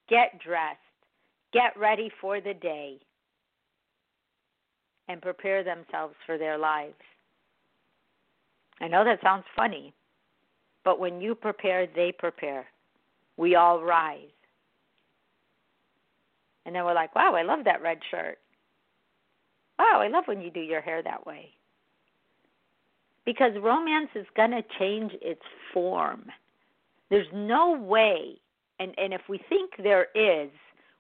get 0.10 0.40
dressed, 0.46 0.80
get 1.54 1.78
ready 1.78 2.10
for 2.20 2.42
the 2.42 2.54
day, 2.54 2.98
and 5.12 5.22
prepare 5.22 5.64
themselves 5.64 6.16
for 6.26 6.38
their 6.38 6.58
lives. 6.58 6.96
I 8.80 8.88
know 8.88 9.04
that 9.04 9.22
sounds 9.22 9.44
funny, 9.56 9.94
but 10.84 11.00
when 11.00 11.22
you 11.22 11.36
prepare, 11.36 11.86
they 11.86 12.12
prepare. 12.12 12.66
We 13.38 13.56
all 13.56 13.84
rise. 13.84 14.28
And 16.66 16.76
then 16.76 16.86
we're 16.86 16.94
like, 16.94 17.16
wow, 17.16 17.36
I 17.36 17.44
love 17.44 17.64
that 17.66 17.82
red 17.82 18.00
shirt. 18.10 18.38
Wow, 19.78 20.00
I 20.02 20.08
love 20.08 20.24
when 20.28 20.42
you 20.42 20.52
do 20.52 20.60
your 20.60 20.82
hair 20.82 21.02
that 21.04 21.26
way. 21.26 21.50
Because 23.26 23.52
romance 23.62 24.10
is 24.16 24.26
going 24.36 24.52
to 24.52 24.64
change 24.80 25.12
its 25.22 25.42
form. 25.74 26.26
There's 27.10 27.28
no 27.34 27.74
way, 27.74 28.40
and, 28.80 28.94
and 28.98 29.14
if 29.14 29.22
we 29.28 29.40
think 29.50 29.72
there 29.78 30.08
is, 30.16 30.50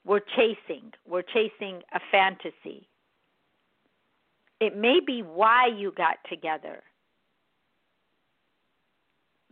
we're 0.05 0.21
chasing. 0.35 0.91
We're 1.07 1.21
chasing 1.21 1.81
a 1.93 1.99
fantasy. 2.11 2.87
It 4.61 4.77
may 4.77 4.99
be 5.05 5.23
why 5.23 5.65
you 5.75 5.91
got 5.91 6.17
together, 6.29 6.83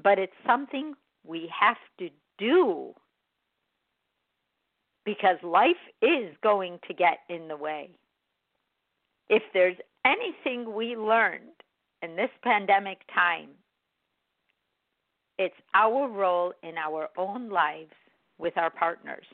but 0.02 0.20
it's 0.20 0.32
something 0.46 0.94
we 1.26 1.52
have 1.60 1.78
to 1.98 2.10
do 2.38 2.94
because 5.06 5.38
life 5.42 5.82
is 6.04 6.36
going 6.44 6.80
to 6.88 6.94
get 6.94 7.22
in 7.28 7.48
the 7.48 7.58
way. 7.58 7.90
If 9.30 9.42
there's 9.52 9.78
anything 10.06 10.76
we 10.76 10.96
learned 10.96 11.58
in 12.04 12.16
this 12.16 12.30
pandemic 12.44 13.00
time, 13.12 13.50
it's 15.40 15.56
our 15.74 16.08
role 16.08 16.54
in 16.62 16.78
our 16.78 17.10
own 17.18 17.50
lives 17.50 17.94
with 18.38 18.56
our 18.58 18.70
partners, 18.70 19.26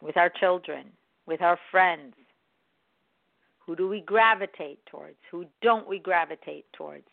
with 0.00 0.16
our 0.16 0.30
children, 0.30 0.86
with 1.26 1.42
our 1.42 1.58
friends? 1.72 2.14
Who 3.70 3.76
do 3.76 3.88
we 3.88 4.00
gravitate 4.00 4.84
towards? 4.86 5.14
Who 5.30 5.44
don't 5.62 5.88
we 5.88 6.00
gravitate 6.00 6.66
towards? 6.72 7.06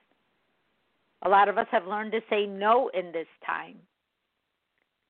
A 1.21 1.29
lot 1.29 1.49
of 1.49 1.59
us 1.59 1.67
have 1.69 1.85
learned 1.85 2.13
to 2.13 2.21
say 2.31 2.47
no 2.47 2.89
in 2.95 3.11
this 3.11 3.27
time. 3.45 3.75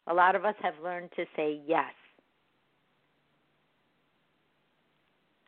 A 0.07 0.13
lot 0.13 0.35
of 0.35 0.43
us 0.43 0.55
have 0.61 0.73
learned 0.83 1.09
to 1.15 1.23
say 1.37 1.61
yes. 1.65 1.93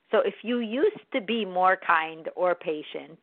So 0.10 0.20
if 0.20 0.36
you 0.42 0.60
used 0.60 1.04
to 1.12 1.20
be 1.20 1.44
more 1.44 1.78
kind 1.86 2.30
or 2.34 2.56
patient, 2.56 3.20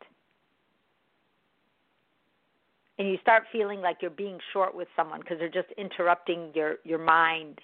and 2.99 3.09
you 3.09 3.17
start 3.23 3.45
feeling 3.51 3.81
like 3.81 4.03
you're 4.03 4.11
being 4.11 4.37
short 4.53 4.75
with 4.75 4.87
someone 4.95 5.21
because 5.21 5.39
they're 5.39 5.49
just 5.49 5.71
interrupting 5.79 6.51
your 6.53 6.75
your 6.83 6.99
mind, 6.99 7.57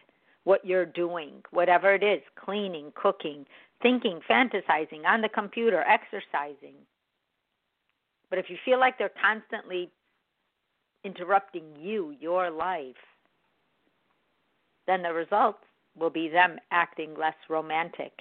what 0.44 0.66
you're 0.66 0.86
doing, 0.86 1.42
whatever 1.52 1.94
it 1.94 2.04
is, 2.04 2.22
cleaning, 2.36 2.92
cooking, 2.96 3.46
thinking, 3.82 4.20
fantasizing, 4.30 5.06
on 5.06 5.22
the 5.22 5.30
computer, 5.30 5.84
exercising. 5.84 6.76
But 8.30 8.40
if 8.40 8.50
you 8.50 8.58
feel 8.66 8.80
like 8.80 8.98
they're 8.98 9.12
constantly 9.22 9.90
interrupting 11.04 11.64
you, 11.80 12.16
your 12.20 12.50
life, 12.50 12.96
then 14.88 15.02
the 15.02 15.14
result 15.14 15.58
will 15.98 16.10
be 16.10 16.28
them 16.28 16.58
acting 16.72 17.16
less 17.18 17.36
romantic 17.50 18.12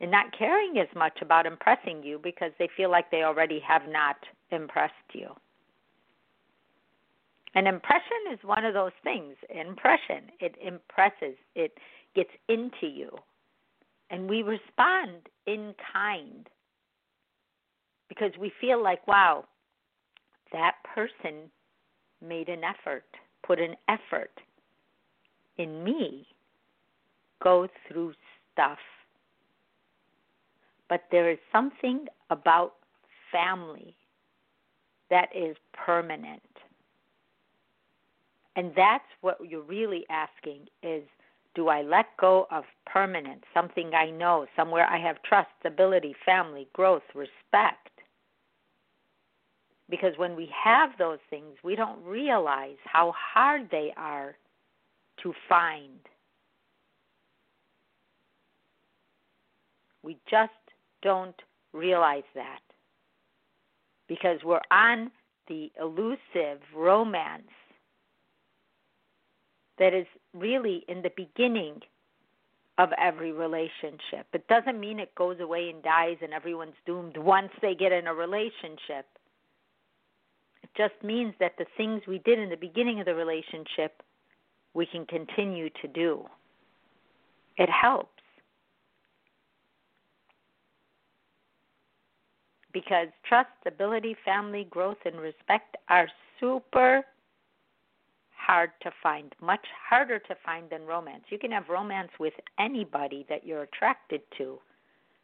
and 0.00 0.10
not 0.10 0.36
caring 0.36 0.78
as 0.78 0.88
much 0.94 1.18
about 1.22 1.46
impressing 1.46 2.02
you 2.02 2.20
because 2.22 2.52
they 2.58 2.68
feel 2.76 2.90
like 2.90 3.10
they 3.10 3.22
already 3.22 3.60
have 3.60 3.88
not 3.88 4.16
impressed 4.50 4.92
you. 5.12 5.28
An 7.54 7.66
impression 7.66 8.32
is 8.32 8.38
one 8.42 8.64
of 8.64 8.74
those 8.74 8.92
things. 9.02 9.34
Impression, 9.48 10.30
it 10.40 10.54
impresses, 10.62 11.36
it 11.54 11.72
gets 12.14 12.30
into 12.48 12.86
you. 12.86 13.10
And 14.10 14.28
we 14.28 14.42
respond 14.42 15.28
in 15.46 15.74
kind 15.92 16.48
because 18.08 18.32
we 18.38 18.52
feel 18.60 18.82
like, 18.82 19.06
wow, 19.08 19.44
that 20.52 20.74
person 20.94 21.50
made 22.26 22.48
an 22.48 22.62
effort, 22.62 23.04
put 23.44 23.58
an 23.58 23.74
effort 23.88 24.30
in 25.56 25.82
me, 25.82 26.26
go 27.42 27.66
through 27.88 28.12
stuff 28.52 28.78
but 30.88 31.04
there 31.10 31.30
is 31.30 31.38
something 31.52 32.06
about 32.30 32.74
family 33.32 33.96
that 35.10 35.28
is 35.34 35.56
permanent. 35.72 36.42
And 38.56 38.72
that's 38.74 39.04
what 39.20 39.36
you're 39.46 39.60
really 39.62 40.06
asking 40.08 40.62
is 40.82 41.02
do 41.54 41.68
I 41.68 41.82
let 41.82 42.06
go 42.18 42.46
of 42.50 42.64
permanent, 42.86 43.44
something 43.54 43.92
I 43.94 44.10
know, 44.10 44.46
somewhere 44.56 44.86
I 44.86 44.98
have 44.98 45.22
trust, 45.22 45.48
stability, 45.60 46.14
family, 46.24 46.66
growth, 46.72 47.02
respect? 47.14 47.88
Because 49.88 50.12
when 50.16 50.34
we 50.34 50.50
have 50.64 50.90
those 50.98 51.18
things, 51.30 51.54
we 51.62 51.76
don't 51.76 52.02
realize 52.02 52.76
how 52.84 53.14
hard 53.16 53.68
they 53.70 53.92
are 53.96 54.34
to 55.22 55.32
find. 55.48 56.00
We 60.02 60.18
just 60.30 60.52
don't 61.02 61.36
realize 61.72 62.24
that 62.34 62.60
because 64.08 64.40
we're 64.44 64.60
on 64.70 65.10
the 65.48 65.70
elusive 65.80 66.60
romance 66.74 67.44
that 69.78 69.94
is 69.94 70.06
really 70.34 70.84
in 70.88 71.02
the 71.02 71.10
beginning 71.16 71.80
of 72.78 72.90
every 72.98 73.32
relationship. 73.32 74.26
It 74.32 74.46
doesn't 74.48 74.78
mean 74.78 74.98
it 74.98 75.14
goes 75.14 75.40
away 75.40 75.70
and 75.70 75.82
dies 75.82 76.16
and 76.22 76.32
everyone's 76.32 76.74
doomed 76.84 77.16
once 77.16 77.50
they 77.62 77.74
get 77.74 77.92
in 77.92 78.06
a 78.06 78.14
relationship. 78.14 79.06
It 80.62 80.70
just 80.76 80.94
means 81.02 81.34
that 81.40 81.52
the 81.58 81.66
things 81.76 82.02
we 82.06 82.18
did 82.18 82.38
in 82.38 82.50
the 82.50 82.56
beginning 82.56 83.00
of 83.00 83.06
the 83.06 83.14
relationship, 83.14 84.02
we 84.74 84.84
can 84.84 85.06
continue 85.06 85.70
to 85.82 85.88
do. 85.88 86.24
It 87.56 87.70
helps. 87.70 88.10
because 92.76 93.08
trust, 93.26 93.48
stability, 93.62 94.14
family, 94.22 94.66
growth, 94.68 94.98
and 95.06 95.18
respect 95.18 95.78
are 95.88 96.08
super 96.38 97.02
hard 98.46 98.70
to 98.82 98.90
find, 99.02 99.34
much 99.40 99.66
harder 99.88 100.18
to 100.18 100.36
find 100.44 100.70
than 100.70 100.86
romance. 100.86 101.24
You 101.30 101.38
can 101.38 101.50
have 101.50 101.68
romance 101.68 102.10
with 102.20 102.34
anybody 102.58 103.26
that 103.28 103.46
you're 103.46 103.62
attracted 103.62 104.20
to 104.38 104.58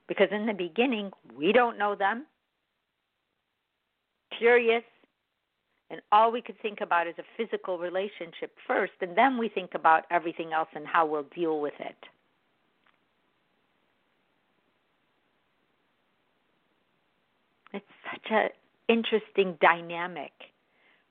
because 0.09 0.29
in 0.33 0.47
the 0.47 0.53
beginning, 0.53 1.11
we 1.37 1.53
don't 1.53 1.79
know 1.79 1.95
them, 1.95 2.27
curious, 4.37 4.83
and 5.91 6.01
all 6.11 6.33
we 6.33 6.43
could 6.43 6.61
think 6.61 6.81
about 6.81 7.07
is 7.07 7.15
a 7.19 7.23
physical 7.37 7.79
relationship 7.79 8.53
first, 8.67 8.93
and 9.01 9.17
then 9.17 9.39
we 9.39 9.49
think 9.49 9.75
about 9.75 10.05
everything 10.11 10.53
else 10.53 10.69
and 10.75 10.87
how 10.87 11.07
we'll 11.07 11.27
deal 11.35 11.61
with 11.61 11.75
it. 11.79 11.97
It's 17.73 17.87
such 18.11 18.31
a 18.33 18.49
interesting 18.89 19.57
dynamic. 19.61 20.33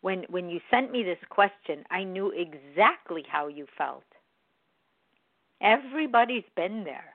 When 0.01 0.25
when 0.29 0.49
you 0.49 0.59
sent 0.69 0.91
me 0.91 1.03
this 1.03 1.19
question, 1.29 1.85
I 1.91 2.03
knew 2.03 2.31
exactly 2.31 3.23
how 3.27 3.47
you 3.47 3.67
felt. 3.77 4.03
Everybody's 5.61 6.49
been 6.55 6.83
there. 6.83 7.13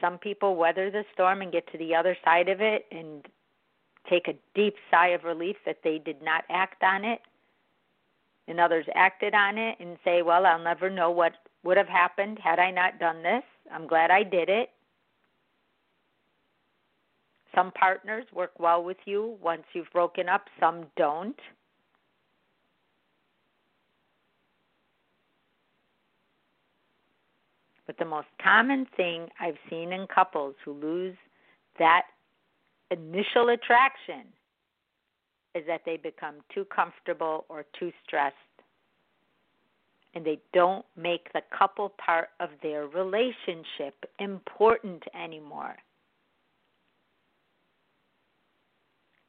Some 0.00 0.18
people 0.18 0.56
weather 0.56 0.90
the 0.90 1.04
storm 1.12 1.42
and 1.42 1.50
get 1.50 1.70
to 1.72 1.78
the 1.78 1.94
other 1.94 2.16
side 2.24 2.48
of 2.48 2.60
it 2.60 2.86
and 2.92 3.26
take 4.08 4.28
a 4.28 4.34
deep 4.54 4.76
sigh 4.90 5.08
of 5.08 5.24
relief 5.24 5.56
that 5.66 5.78
they 5.82 5.98
did 5.98 6.22
not 6.22 6.44
act 6.48 6.82
on 6.82 7.04
it. 7.04 7.20
And 8.48 8.60
others 8.60 8.86
acted 8.94 9.34
on 9.34 9.58
it 9.58 9.76
and 9.80 9.96
say, 10.04 10.22
Well, 10.22 10.46
I'll 10.46 10.62
never 10.62 10.88
know 10.88 11.10
what 11.10 11.32
would 11.64 11.76
have 11.76 11.88
happened 11.88 12.38
had 12.38 12.60
I 12.60 12.70
not 12.70 13.00
done 13.00 13.22
this. 13.22 13.42
I'm 13.72 13.88
glad 13.88 14.12
I 14.12 14.22
did 14.22 14.48
it. 14.48 14.70
Some 17.54 17.72
partners 17.72 18.26
work 18.32 18.52
well 18.60 18.84
with 18.84 18.98
you 19.06 19.36
once 19.42 19.64
you've 19.72 19.90
broken 19.92 20.28
up, 20.28 20.44
some 20.60 20.86
don't. 20.96 21.40
But 27.86 27.98
the 27.98 28.04
most 28.04 28.28
common 28.42 28.86
thing 28.96 29.28
I've 29.40 29.58
seen 29.70 29.92
in 29.92 30.06
couples 30.06 30.54
who 30.64 30.72
lose 30.72 31.16
that 31.78 32.02
initial 32.90 33.50
attraction 33.50 34.24
is 35.54 35.64
that 35.66 35.82
they 35.86 35.96
become 35.96 36.36
too 36.54 36.64
comfortable 36.64 37.44
or 37.48 37.64
too 37.78 37.92
stressed 38.04 38.34
and 40.14 40.24
they 40.24 40.38
don't 40.52 40.84
make 40.96 41.32
the 41.32 41.42
couple 41.56 41.92
part 42.04 42.28
of 42.40 42.48
their 42.62 42.86
relationship 42.86 43.94
important 44.18 45.02
anymore. 45.14 45.76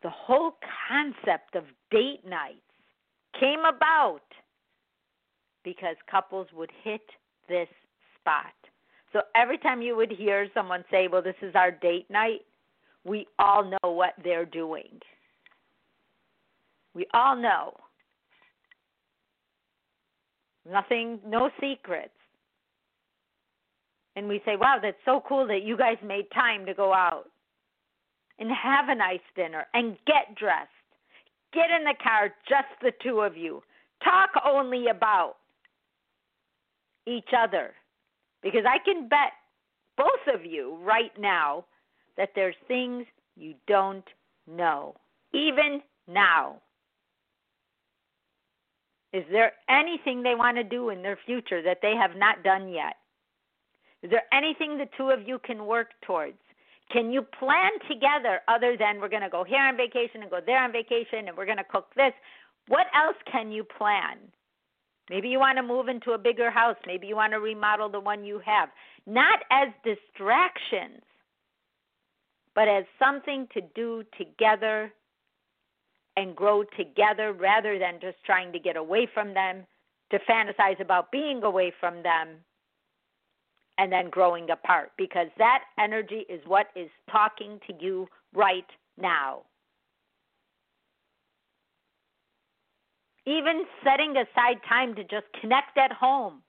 the 0.03 0.09
whole 0.09 0.57
concept 0.87 1.55
of 1.55 1.63
date 1.91 2.25
nights 2.25 2.61
came 3.39 3.61
about 3.67 4.21
because 5.63 5.95
couples 6.09 6.47
would 6.53 6.71
hit 6.83 7.01
this 7.49 7.67
spot. 8.27 8.53
So 9.13 9.21
every 9.35 9.57
time 9.57 9.81
you 9.81 9.95
would 9.95 10.11
hear 10.11 10.47
someone 10.53 10.83
say, 10.91 11.07
Well, 11.07 11.21
this 11.21 11.35
is 11.41 11.55
our 11.55 11.71
date 11.71 12.09
night, 12.09 12.41
we 13.05 13.25
all 13.39 13.63
know 13.63 13.91
what 13.91 14.13
they're 14.23 14.45
doing. 14.45 14.99
We 16.93 17.05
all 17.13 17.35
know. 17.35 17.73
Nothing, 20.69 21.19
no 21.25 21.49
secrets. 21.61 22.11
And 24.15 24.27
we 24.27 24.41
say, 24.45 24.55
Wow, 24.59 24.79
that's 24.81 24.97
so 25.05 25.23
cool 25.27 25.47
that 25.47 25.63
you 25.63 25.77
guys 25.77 25.97
made 26.05 26.25
time 26.33 26.65
to 26.65 26.73
go 26.73 26.93
out 26.93 27.25
and 28.39 28.49
have 28.51 28.89
a 28.89 28.95
nice 28.95 29.19
dinner 29.35 29.65
and 29.73 29.97
get 30.05 30.35
dressed. 30.37 30.69
Get 31.53 31.71
in 31.75 31.85
the 31.85 31.95
car, 32.03 32.33
just 32.47 32.67
the 32.81 32.91
two 33.01 33.21
of 33.21 33.37
you. 33.37 33.63
Talk 34.03 34.29
only 34.45 34.87
about 34.89 35.37
each 37.07 37.29
other. 37.35 37.73
Because 38.51 38.65
I 38.65 38.77
can 38.79 39.09
bet 39.09 39.33
both 39.97 40.33
of 40.33 40.45
you 40.45 40.77
right 40.81 41.11
now 41.19 41.65
that 42.15 42.29
there's 42.33 42.55
things 42.67 43.05
you 43.35 43.55
don't 43.67 44.05
know, 44.47 44.95
even 45.33 45.81
now. 46.07 46.61
Is 49.11 49.25
there 49.31 49.51
anything 49.69 50.23
they 50.23 50.35
want 50.35 50.55
to 50.55 50.63
do 50.63 50.89
in 50.89 51.01
their 51.01 51.19
future 51.25 51.61
that 51.61 51.79
they 51.81 51.93
have 51.95 52.15
not 52.15 52.41
done 52.43 52.69
yet? 52.69 52.95
Is 54.01 54.11
there 54.11 54.23
anything 54.31 54.77
the 54.77 54.87
two 54.97 55.09
of 55.09 55.27
you 55.27 55.39
can 55.39 55.65
work 55.65 55.89
towards? 56.05 56.37
Can 56.89 57.11
you 57.11 57.21
plan 57.21 57.71
together 57.89 58.39
other 58.47 58.77
than 58.77 59.01
we're 59.01 59.09
going 59.09 59.23
to 59.23 59.29
go 59.29 59.43
here 59.43 59.59
on 59.61 59.75
vacation 59.75 60.21
and 60.21 60.31
go 60.31 60.39
there 60.45 60.63
on 60.63 60.71
vacation 60.71 61.27
and 61.27 61.35
we're 61.35 61.45
going 61.45 61.57
to 61.57 61.65
cook 61.65 61.87
this? 61.97 62.13
What 62.69 62.87
else 62.95 63.17
can 63.29 63.51
you 63.51 63.65
plan? 63.65 64.19
Maybe 65.09 65.29
you 65.29 65.39
want 65.39 65.57
to 65.57 65.63
move 65.63 65.87
into 65.87 66.11
a 66.11 66.17
bigger 66.17 66.51
house. 66.51 66.75
Maybe 66.85 67.07
you 67.07 67.15
want 67.15 67.33
to 67.33 67.39
remodel 67.39 67.89
the 67.89 67.99
one 67.99 68.25
you 68.25 68.39
have. 68.45 68.69
not 69.07 69.39
as 69.49 69.69
distractions, 69.83 71.01
but 72.53 72.67
as 72.67 72.83
something 72.99 73.47
to 73.53 73.61
do 73.73 74.03
together 74.17 74.91
and 76.17 76.35
grow 76.35 76.63
together 76.77 77.31
rather 77.31 77.79
than 77.79 77.99
just 78.01 78.17
trying 78.25 78.51
to 78.51 78.59
get 78.59 78.75
away 78.75 79.07
from 79.11 79.33
them, 79.33 79.65
to 80.11 80.19
fantasize 80.29 80.79
about 80.81 81.11
being 81.11 81.43
away 81.43 81.71
from 81.79 82.03
them, 82.03 82.29
and 83.77 83.91
then 83.91 84.09
growing 84.09 84.49
apart. 84.49 84.91
Because 84.97 85.27
that 85.37 85.63
energy 85.79 86.25
is 86.27 86.41
what 86.45 86.67
is 86.75 86.89
talking 87.09 87.59
to 87.67 87.73
you 87.79 88.07
right 88.33 88.65
now. 88.99 89.43
Even 93.27 93.65
setting 93.83 94.15
aside 94.15 94.55
time 94.69 94.95
to 94.95 95.03
just 95.03 95.25
connect 95.41 95.77
at 95.77 95.91
home, 95.91 96.41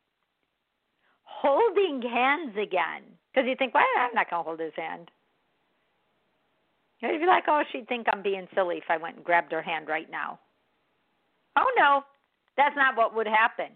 holding 1.25 2.01
hands 2.01 2.57
again. 2.57 3.03
Because 3.35 3.49
you 3.49 3.57
think, 3.57 3.75
well, 3.75 3.83
I'm 3.99 4.15
not 4.15 4.31
going 4.31 4.45
to 4.45 4.45
hold 4.45 4.61
his 4.61 4.73
hand. 4.77 5.11
You'd 7.01 7.19
be 7.19 7.27
like, 7.27 7.45
oh, 7.49 7.63
she'd 7.73 7.89
think 7.89 8.07
I'm 8.13 8.23
being 8.23 8.47
silly 8.55 8.77
if 8.77 8.85
I 8.89 8.97
went 8.97 9.17
and 9.17 9.25
grabbed 9.25 9.51
her 9.51 9.63
hand 9.63 9.89
right 9.89 10.09
now. 10.09 10.39
Oh, 11.57 11.67
no, 11.77 12.03
that's 12.57 12.77
not 12.77 12.97
what 12.97 13.13
would 13.13 13.27
happen. 13.27 13.73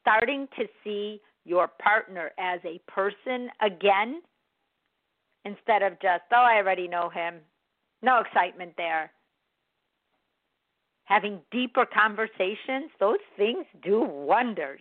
Starting 0.00 0.46
to 0.56 0.66
see 0.84 1.20
your 1.44 1.66
partner 1.66 2.30
as 2.38 2.60
a 2.64 2.80
person 2.88 3.48
again 3.60 4.22
instead 5.44 5.82
of 5.82 5.92
just, 6.00 6.22
oh, 6.32 6.36
I 6.36 6.58
already 6.58 6.86
know 6.86 7.08
him. 7.08 7.36
No 8.02 8.20
excitement 8.20 8.74
there. 8.76 9.10
Having 11.10 11.40
deeper 11.50 11.84
conversations, 11.84 12.90
those 13.00 13.18
things 13.36 13.66
do 13.82 14.00
wonders. 14.00 14.80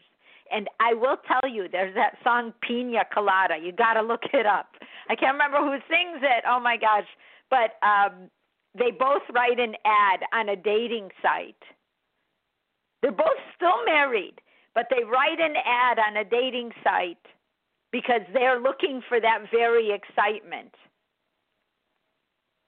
And 0.52 0.68
I 0.80 0.94
will 0.94 1.18
tell 1.28 1.50
you, 1.50 1.68
there's 1.72 1.96
that 1.96 2.18
song 2.24 2.54
Pina 2.62 3.02
Colada. 3.14 3.56
You 3.62 3.72
got 3.72 3.94
to 3.94 4.02
look 4.02 4.22
it 4.32 4.46
up. 4.46 4.70
I 5.10 5.16
can't 5.16 5.34
remember 5.34 5.58
who 5.58 5.78
sings 5.90 6.22
it. 6.22 6.44
Oh 6.48 6.60
my 6.60 6.78
gosh! 6.78 7.08
But 7.50 7.78
um, 7.86 8.30
they 8.78 8.92
both 8.92 9.24
write 9.34 9.60
an 9.60 9.74
ad 9.86 10.22
on 10.32 10.50
a 10.50 10.56
dating 10.56 11.10
site. 11.22 11.62
They're 13.02 13.12
both 13.12 13.40
still 13.56 13.86
married, 13.86 14.42
but 14.76 14.86
they 14.90 15.04
write 15.04 15.40
an 15.40 15.56
ad 15.66 15.98
on 16.00 16.18
a 16.18 16.24
dating 16.24 16.72
site 16.84 17.18
because 17.92 18.22
they're 18.34 18.60
looking 18.60 19.02
for 19.08 19.20
that 19.20 19.46
very 19.52 19.92
excitement. 19.92 20.74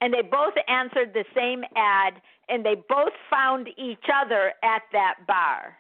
And 0.02 0.12
they 0.12 0.24
both 0.24 0.56
answered 0.68 1.14
the 1.14 1.26
same 1.36 1.64
ad, 1.76 2.14
and 2.50 2.66
they 2.66 2.76
both 2.90 3.14
found 3.30 3.70
each 3.78 4.06
other 4.14 4.54
at 4.64 4.82
that 4.92 5.16
bar. 5.28 5.78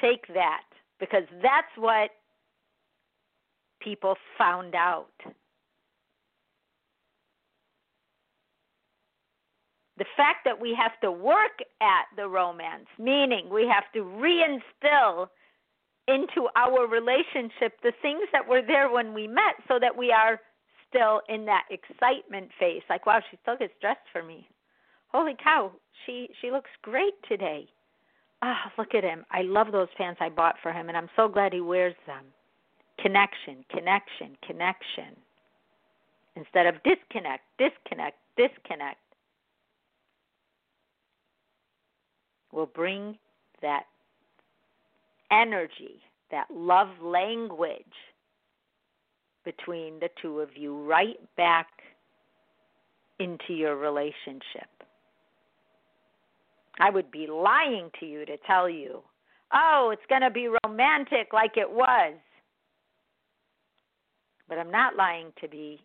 Take 0.00 0.26
that 0.34 0.62
because 0.98 1.24
that's 1.42 1.68
what 1.76 2.10
people 3.80 4.16
found 4.38 4.74
out. 4.74 5.12
The 9.98 10.06
fact 10.16 10.38
that 10.46 10.60
we 10.60 10.74
have 10.80 10.98
to 11.02 11.12
work 11.12 11.60
at 11.80 12.06
the 12.16 12.26
romance, 12.26 12.86
meaning 12.98 13.48
we 13.52 13.68
have 13.72 13.84
to 13.92 14.00
reinstill 14.00 15.28
into 16.08 16.48
our 16.56 16.86
relationship 16.86 17.80
the 17.82 17.92
things 18.02 18.24
that 18.32 18.46
were 18.46 18.62
there 18.62 18.90
when 18.90 19.14
we 19.14 19.26
met 19.26 19.54
so 19.68 19.78
that 19.78 19.96
we 19.96 20.10
are 20.10 20.40
still 20.88 21.20
in 21.28 21.44
that 21.44 21.64
excitement 21.70 22.50
phase 22.58 22.82
like 22.90 23.06
wow 23.06 23.20
she 23.30 23.38
still 23.42 23.56
gets 23.56 23.72
dressed 23.80 24.06
for 24.12 24.22
me 24.22 24.48
holy 25.08 25.36
cow 25.42 25.70
she 26.04 26.28
she 26.40 26.50
looks 26.50 26.70
great 26.82 27.14
today 27.28 27.68
ah, 28.42 28.56
oh, 28.66 28.70
look 28.76 28.94
at 28.94 29.04
him. 29.04 29.24
I 29.30 29.42
love 29.42 29.72
those 29.72 29.88
pants 29.96 30.20
I 30.20 30.28
bought 30.28 30.56
for 30.62 30.72
him, 30.72 30.88
and 30.88 30.96
I'm 30.96 31.08
so 31.16 31.28
glad 31.28 31.52
he 31.52 31.60
wears 31.60 31.94
them. 32.06 32.24
Connection, 33.00 33.64
connection, 33.70 34.36
connection. 34.46 35.16
Instead 36.36 36.66
of 36.66 36.74
disconnect, 36.82 37.44
disconnect, 37.58 38.16
disconnect. 38.36 38.98
Will 42.52 42.66
bring 42.66 43.16
that 43.62 43.84
energy, 45.32 46.00
that 46.30 46.46
love 46.52 46.88
language 47.02 47.84
between 49.44 49.98
the 50.00 50.08
two 50.20 50.40
of 50.40 50.50
you 50.54 50.82
right 50.84 51.18
back 51.36 51.66
into 53.18 53.54
your 53.54 53.76
relationship. 53.76 54.68
I 56.78 56.90
would 56.90 57.10
be 57.10 57.26
lying 57.26 57.90
to 58.00 58.06
you 58.06 58.24
to 58.26 58.36
tell 58.46 58.68
you, 58.68 59.02
oh, 59.52 59.90
it's 59.92 60.02
going 60.08 60.22
to 60.22 60.30
be 60.30 60.48
romantic 60.64 61.32
like 61.32 61.56
it 61.56 61.70
was. 61.70 62.14
But 64.48 64.58
I'm 64.58 64.70
not 64.70 64.96
lying 64.96 65.32
to 65.40 65.48
be 65.48 65.80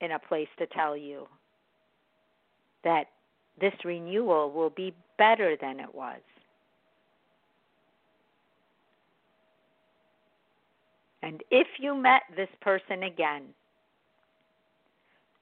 in 0.00 0.12
a 0.12 0.18
place 0.18 0.48
to 0.58 0.66
tell 0.66 0.96
you 0.96 1.26
that 2.84 3.04
this 3.60 3.74
renewal 3.84 4.50
will 4.50 4.70
be 4.70 4.94
better 5.18 5.56
than 5.60 5.78
it 5.78 5.94
was. 5.94 6.20
And 11.22 11.42
if 11.50 11.66
you 11.78 11.94
met 11.94 12.22
this 12.36 12.48
person 12.60 13.04
again, 13.04 13.42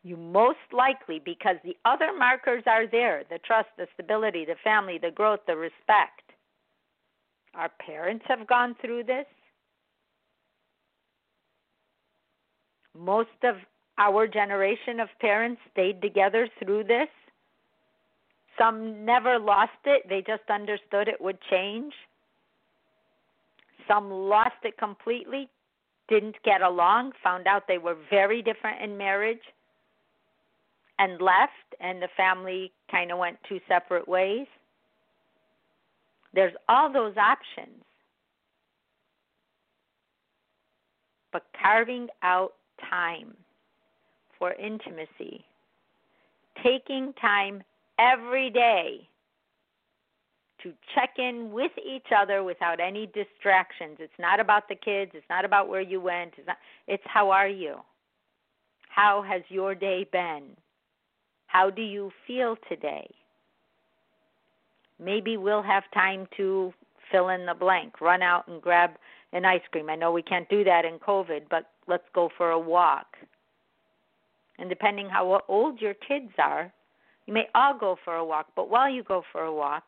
you 0.03 0.17
most 0.17 0.59
likely, 0.73 1.21
because 1.25 1.57
the 1.65 1.77
other 1.85 2.17
markers 2.17 2.63
are 2.67 2.87
there 2.87 3.23
the 3.31 3.39
trust, 3.39 3.69
the 3.77 3.87
stability, 3.95 4.45
the 4.45 4.57
family, 4.65 4.99
the 4.99 5.11
growth, 5.11 5.41
the 5.47 5.57
respect. 5.57 6.23
Our 7.55 7.71
parents 7.85 8.25
have 8.29 8.47
gone 8.47 8.77
through 8.81 9.05
this. 9.05 9.27
Most 12.97 13.29
of 13.45 13.57
our 13.99 14.27
generation 14.27 15.01
of 15.01 15.09
parents 15.21 15.61
stayed 15.73 16.01
together 16.01 16.49
through 16.63 16.85
this. 16.85 17.09
Some 18.59 19.05
never 19.05 19.39
lost 19.39 19.73
it, 19.85 20.09
they 20.09 20.23
just 20.27 20.49
understood 20.51 21.09
it 21.09 21.21
would 21.21 21.39
change. 21.51 21.93
Some 23.87 24.11
lost 24.11 24.57
it 24.65 24.79
completely, 24.79 25.49
didn't 26.11 26.37
get 26.45 26.61
along, 26.61 27.13
found 27.23 27.47
out 27.47 27.63
they 27.67 27.79
were 27.79 27.97
very 28.11 28.43
different 28.43 28.83
in 28.83 28.99
marriage 28.99 29.41
and 30.99 31.21
left, 31.21 31.53
and 31.81 32.03
the 32.03 32.09
family 32.17 32.73
kind 32.91 33.11
of 33.11 33.19
went 33.19 33.39
two 33.49 33.61
separate 33.67 34.07
ways. 34.07 34.47
There's 36.35 36.53
all 36.69 36.93
those 36.93 37.17
options. 37.17 37.83
But 41.33 41.45
carving 41.63 42.09
out 42.23 42.55
time 42.91 43.35
for 44.39 44.53
intimacy, 44.53 45.45
taking 46.63 47.15
time 47.21 47.63
every 47.99 48.51
day 48.51 49.09
to 50.63 50.73
check 50.95 51.11
in 51.19 51.51
with 51.53 51.73
each 51.79 52.07
other 52.17 52.43
without 52.43 52.81
any 52.81 53.07
distractions. 53.07 53.97
It's 53.99 54.13
not 54.19 54.41
about 54.41 54.69
the 54.69 54.75
kids, 54.75 55.13
it's 55.15 55.29
not 55.31 55.45
about 55.45 55.69
where 55.69 55.81
you 55.81 56.01
went, 56.01 56.35
it's 56.37 56.47
not 56.47 56.59
it's 56.87 57.03
how 57.07 57.31
are 57.31 57.49
you? 57.49 57.77
How 58.89 59.23
has 59.23 59.43
your 59.49 59.75
day 59.75 60.07
been? 60.11 60.57
How 61.47 61.71
do 61.71 61.83
you 61.83 62.11
feel 62.27 62.57
today? 62.69 63.09
Maybe 64.99 65.37
we'll 65.37 65.63
have 65.63 65.85
time 65.95 66.27
to 66.37 66.73
fill 67.11 67.31
in 67.31 67.47
the 67.47 67.55
blank, 67.55 68.01
run 68.01 68.23
out 68.23 68.47
and 68.49 68.61
grab 68.61 68.91
an 69.33 69.45
ice 69.45 69.63
cream. 69.71 69.89
I 69.89 69.97
know 69.97 70.13
we 70.13 70.23
can't 70.23 70.49
do 70.49 70.65
that 70.65 70.85
in 70.85 70.99
COVID, 70.99 71.43
but 71.51 71.71
let's 71.87 72.05
go 72.15 72.31
for 72.37 72.51
a 72.51 72.59
walk. 72.59 73.17
And 74.59 74.69
depending 74.69 75.09
how 75.09 75.41
old 75.49 75.81
your 75.81 75.95
kids 75.95 76.33
are, 76.39 76.73
you 77.27 77.33
may 77.35 77.49
all 77.55 77.77
go 77.79 77.97
for 78.05 78.17
a 78.17 78.25
walk, 78.25 78.49
but 78.57 78.69
while 78.69 78.91
you 78.91 79.03
go 79.03 79.23
for 79.33 79.43
a 79.43 79.55
walk, 79.55 79.85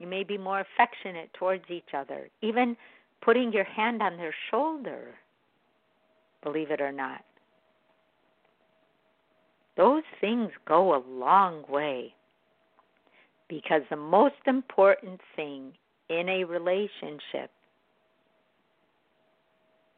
you 0.00 0.06
may 0.06 0.24
be 0.24 0.38
more 0.38 0.60
affectionate 0.60 1.32
towards 1.34 1.64
each 1.68 1.94
other, 1.96 2.28
even 2.40 2.76
putting 3.20 3.52
your 3.52 3.64
hand 3.64 4.02
on 4.02 4.16
their 4.16 4.34
shoulder, 4.50 5.14
believe 6.42 6.70
it 6.70 6.80
or 6.80 6.90
not. 6.90 7.22
Those 9.76 10.02
things 10.20 10.50
go 10.66 10.96
a 10.96 11.04
long 11.08 11.64
way. 11.68 12.14
Because 13.48 13.82
the 13.90 13.96
most 13.96 14.34
important 14.46 15.20
thing 15.36 15.72
in 16.08 16.28
a 16.28 16.44
relationship 16.44 17.50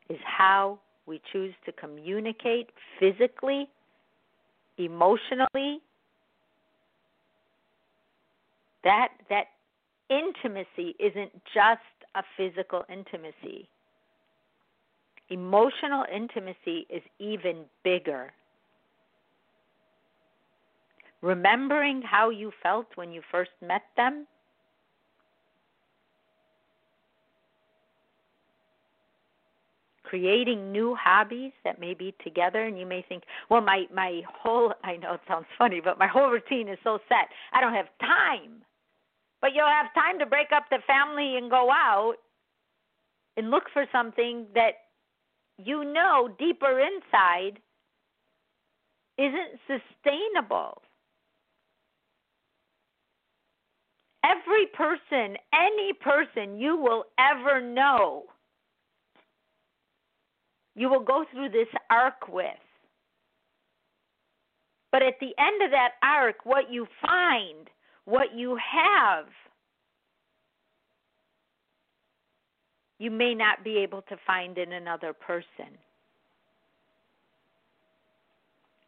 is 0.08 0.18
how 0.24 0.78
we 1.06 1.20
choose 1.32 1.54
to 1.66 1.72
communicate 1.72 2.70
physically, 2.98 3.68
emotionally. 4.78 5.80
That 8.84 9.08
that 9.30 9.44
intimacy 10.12 10.94
isn't 10.98 11.32
just 11.54 11.80
a 12.14 12.22
physical 12.36 12.84
intimacy. 12.90 13.68
Emotional 15.30 16.04
intimacy 16.12 16.86
is 16.90 17.02
even 17.18 17.64
bigger 17.82 18.32
remembering 21.22 22.02
how 22.02 22.30
you 22.30 22.52
felt 22.62 22.86
when 22.96 23.12
you 23.12 23.22
first 23.30 23.52
met 23.66 23.82
them. 23.96 24.26
creating 30.04 30.70
new 30.70 30.94
hobbies 30.94 31.52
that 31.64 31.80
may 31.80 31.94
be 31.94 32.14
together 32.22 32.66
and 32.66 32.78
you 32.78 32.84
may 32.84 33.02
think 33.08 33.22
well 33.48 33.62
my 33.62 33.86
my 33.94 34.20
whole 34.28 34.74
i 34.84 34.94
know 34.96 35.14
it 35.14 35.20
sounds 35.26 35.46
funny 35.56 35.80
but 35.80 35.98
my 35.98 36.06
whole 36.06 36.28
routine 36.28 36.68
is 36.68 36.76
so 36.84 36.98
set 37.08 37.28
i 37.54 37.62
don't 37.62 37.72
have 37.72 37.86
time 37.98 38.62
but 39.42 39.50
you'll 39.54 39.66
have 39.66 39.92
time 39.92 40.20
to 40.20 40.26
break 40.26 40.52
up 40.54 40.64
the 40.70 40.78
family 40.86 41.36
and 41.36 41.50
go 41.50 41.68
out 41.70 42.14
and 43.36 43.50
look 43.50 43.64
for 43.72 43.84
something 43.92 44.46
that 44.54 44.74
you 45.58 45.84
know 45.84 46.28
deeper 46.38 46.80
inside 46.80 47.58
isn't 49.18 49.60
sustainable. 49.66 50.80
Every 54.24 54.66
person, 54.66 55.36
any 55.52 55.92
person 56.00 56.56
you 56.56 56.76
will 56.76 57.04
ever 57.18 57.60
know, 57.60 58.24
you 60.76 60.88
will 60.88 61.02
go 61.02 61.24
through 61.32 61.48
this 61.48 61.68
arc 61.90 62.28
with. 62.28 62.46
But 64.92 65.02
at 65.02 65.14
the 65.20 65.32
end 65.38 65.62
of 65.62 65.70
that 65.72 65.92
arc, 66.02 66.44
what 66.44 66.70
you 66.70 66.86
find, 67.00 67.68
what 68.04 68.34
you 68.36 68.56
have, 68.56 69.26
you 72.98 73.10
may 73.10 73.34
not 73.34 73.64
be 73.64 73.78
able 73.78 74.02
to 74.02 74.16
find 74.26 74.58
in 74.58 74.72
another 74.72 75.12
person. 75.12 75.78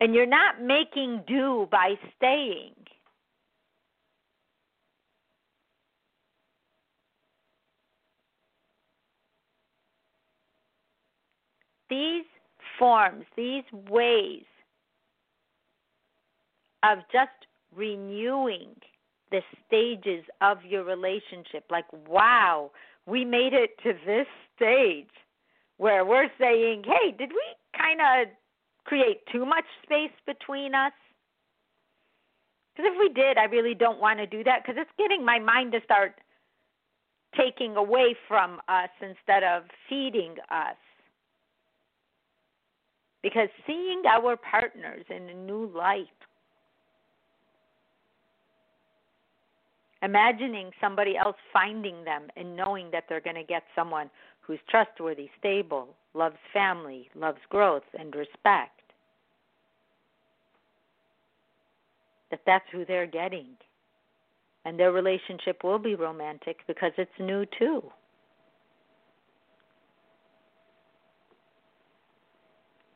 And 0.00 0.14
you're 0.14 0.26
not 0.26 0.60
making 0.60 1.22
do 1.26 1.68
by 1.70 1.94
staying. 2.16 2.74
These 11.88 12.24
forms, 12.78 13.24
these 13.36 13.64
ways 13.88 14.42
of 16.82 16.98
just 17.12 17.30
renewing 17.74 18.74
the 19.34 19.40
stages 19.66 20.24
of 20.40 20.58
your 20.64 20.84
relationship, 20.84 21.64
like, 21.68 21.86
wow, 22.08 22.70
we 23.04 23.24
made 23.24 23.52
it 23.52 23.70
to 23.82 23.92
this 24.06 24.26
stage 24.54 25.10
where 25.78 26.04
we're 26.04 26.28
saying, 26.38 26.84
hey, 26.86 27.10
did 27.10 27.30
we 27.30 27.42
kind 27.76 28.00
of 28.00 28.32
create 28.84 29.26
too 29.32 29.44
much 29.44 29.64
space 29.82 30.14
between 30.24 30.72
us? 30.72 30.92
Because 32.76 32.92
if 32.92 32.98
we 32.98 33.08
did, 33.12 33.38
I 33.38 33.44
really 33.44 33.74
don't 33.74 34.00
want 34.00 34.20
to 34.20 34.26
do 34.26 34.44
that 34.44 34.62
because 34.62 34.76
it's 34.78 34.90
getting 34.96 35.24
my 35.24 35.40
mind 35.40 35.72
to 35.72 35.80
start 35.84 36.20
taking 37.36 37.74
away 37.74 38.14
from 38.28 38.60
us 38.68 38.90
instead 39.00 39.42
of 39.42 39.64
feeding 39.88 40.36
us. 40.50 40.76
Because 43.24 43.48
seeing 43.66 44.02
our 44.08 44.36
partners 44.36 45.04
in 45.10 45.28
a 45.28 45.34
new 45.34 45.72
light, 45.74 46.06
imagining 50.04 50.70
somebody 50.80 51.16
else 51.16 51.36
finding 51.52 52.04
them 52.04 52.28
and 52.36 52.54
knowing 52.54 52.90
that 52.92 53.04
they're 53.08 53.20
going 53.20 53.36
to 53.36 53.44
get 53.44 53.62
someone 53.74 54.10
who's 54.40 54.58
trustworthy, 54.68 55.30
stable, 55.38 55.88
loves 56.12 56.36
family, 56.52 57.08
loves 57.14 57.38
growth 57.48 57.82
and 57.98 58.14
respect. 58.14 58.80
That 62.30 62.40
that's 62.46 62.64
who 62.70 62.84
they're 62.84 63.06
getting. 63.06 63.48
And 64.66 64.78
their 64.78 64.92
relationship 64.92 65.64
will 65.64 65.78
be 65.78 65.94
romantic 65.94 66.58
because 66.66 66.92
it's 66.98 67.10
new 67.18 67.46
too. 67.58 67.82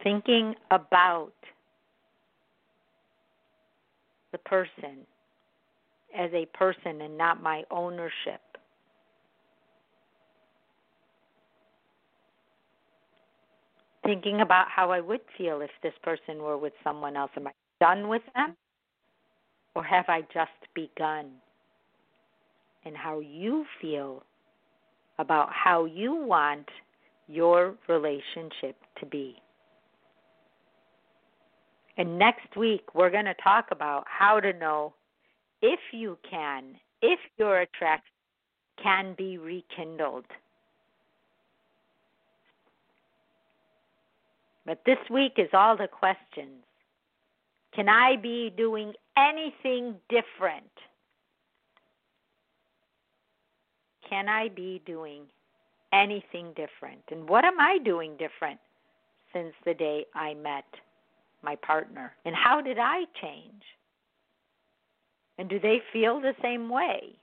Thinking 0.03 0.55
about 0.71 1.33
the 4.33 4.38
person 4.38 5.07
as 6.16 6.31
a 6.33 6.47
person 6.57 7.03
and 7.03 7.16
not 7.16 7.42
my 7.42 7.62
ownership. 7.71 8.40
Thinking 14.05 14.40
about 14.40 14.68
how 14.68 14.90
I 14.90 15.01
would 15.01 15.21
feel 15.37 15.61
if 15.61 15.71
this 15.83 15.92
person 16.03 16.38
were 16.38 16.57
with 16.57 16.73
someone 16.83 17.16
else. 17.16 17.31
Am 17.37 17.47
I 17.47 17.53
done 17.81 18.09
with 18.09 18.23
them? 18.35 18.57
Or 19.75 19.85
have 19.85 20.07
I 20.09 20.23
just 20.33 20.51
begun? 20.75 21.27
And 22.85 22.97
how 22.97 23.21
you 23.21 23.66
feel 23.83 24.23
about 25.18 25.51
how 25.53 25.85
you 25.85 26.14
want 26.14 26.66
your 27.27 27.75
relationship 27.88 28.77
to 29.01 29.07
be. 29.07 29.37
And 31.99 32.18
next 32.18 32.57
week, 32.57 32.94
we're 32.94 33.11
going 33.11 33.25
to 33.25 33.35
talk 33.42 33.66
about 33.73 34.05
how 34.07 34.40
to 34.40 34.53
know 34.53 34.94
if 35.62 35.81
you 35.92 36.18
can, 36.29 36.77
if 37.03 37.18
your 37.37 37.61
attraction 37.61 38.12
can 38.83 39.14
be 39.16 39.38
rekindled. 39.38 40.25
But 44.66 44.83
this 44.85 44.99
week 45.11 45.33
is 45.38 45.49
all 45.53 45.77
the 45.77 45.88
questions. 45.88 46.62
Can 47.75 47.88
I 47.88 48.16
be 48.16 48.53
doing 48.57 48.92
anything 49.16 49.94
different? 50.09 50.71
Can 54.09 54.29
I 54.29 54.49
be 54.49 54.83
doing 54.87 55.23
anything 55.92 56.49
different? 56.49 57.03
And 57.11 57.29
what 57.29 57.44
am 57.44 57.59
I 57.61 57.79
doing 57.85 58.16
different 58.18 58.61
since 59.33 59.55
the 59.64 59.75
day 59.75 60.07
I 60.14 60.35
met 60.35 60.64
my 61.42 61.57
partner? 61.57 62.12
And 62.25 62.35
how 62.35 62.61
did 62.61 62.79
I 62.79 63.05
change? 63.21 63.62
And 65.38 65.48
do 65.48 65.61
they 65.61 65.79
feel 65.92 66.20
the 66.20 66.35
same 66.42 66.68
way? 66.68 67.14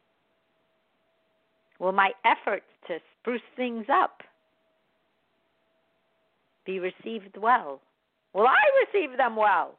Will 1.80 1.92
my 1.92 2.12
efforts 2.24 2.66
to 2.88 2.98
spruce 3.20 3.42
things 3.58 3.86
up 3.92 4.22
be 6.66 6.80
received 6.80 7.38
well? 7.38 7.82
Will 8.34 8.48
I 8.48 8.64
receive 8.86 9.18
them 9.18 9.36
well? 9.36 9.76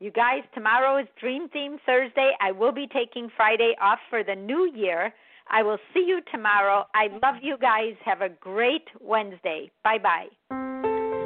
You 0.00 0.10
guys, 0.10 0.42
tomorrow 0.54 0.98
is 1.00 1.06
Dream 1.18 1.48
Theme 1.48 1.78
Thursday. 1.86 2.32
I 2.40 2.52
will 2.52 2.72
be 2.72 2.86
taking 2.92 3.30
Friday 3.34 3.74
off 3.80 3.98
for 4.10 4.22
the 4.22 4.34
new 4.34 4.70
year. 4.74 5.12
I 5.48 5.62
will 5.62 5.78
see 5.94 6.04
you 6.06 6.20
tomorrow. 6.32 6.86
I 6.94 7.06
love 7.22 7.36
you 7.42 7.56
guys. 7.58 7.94
Have 8.04 8.20
a 8.20 8.28
great 8.28 8.88
Wednesday. 9.00 9.70
Bye 9.84 9.98
bye. 9.98 10.65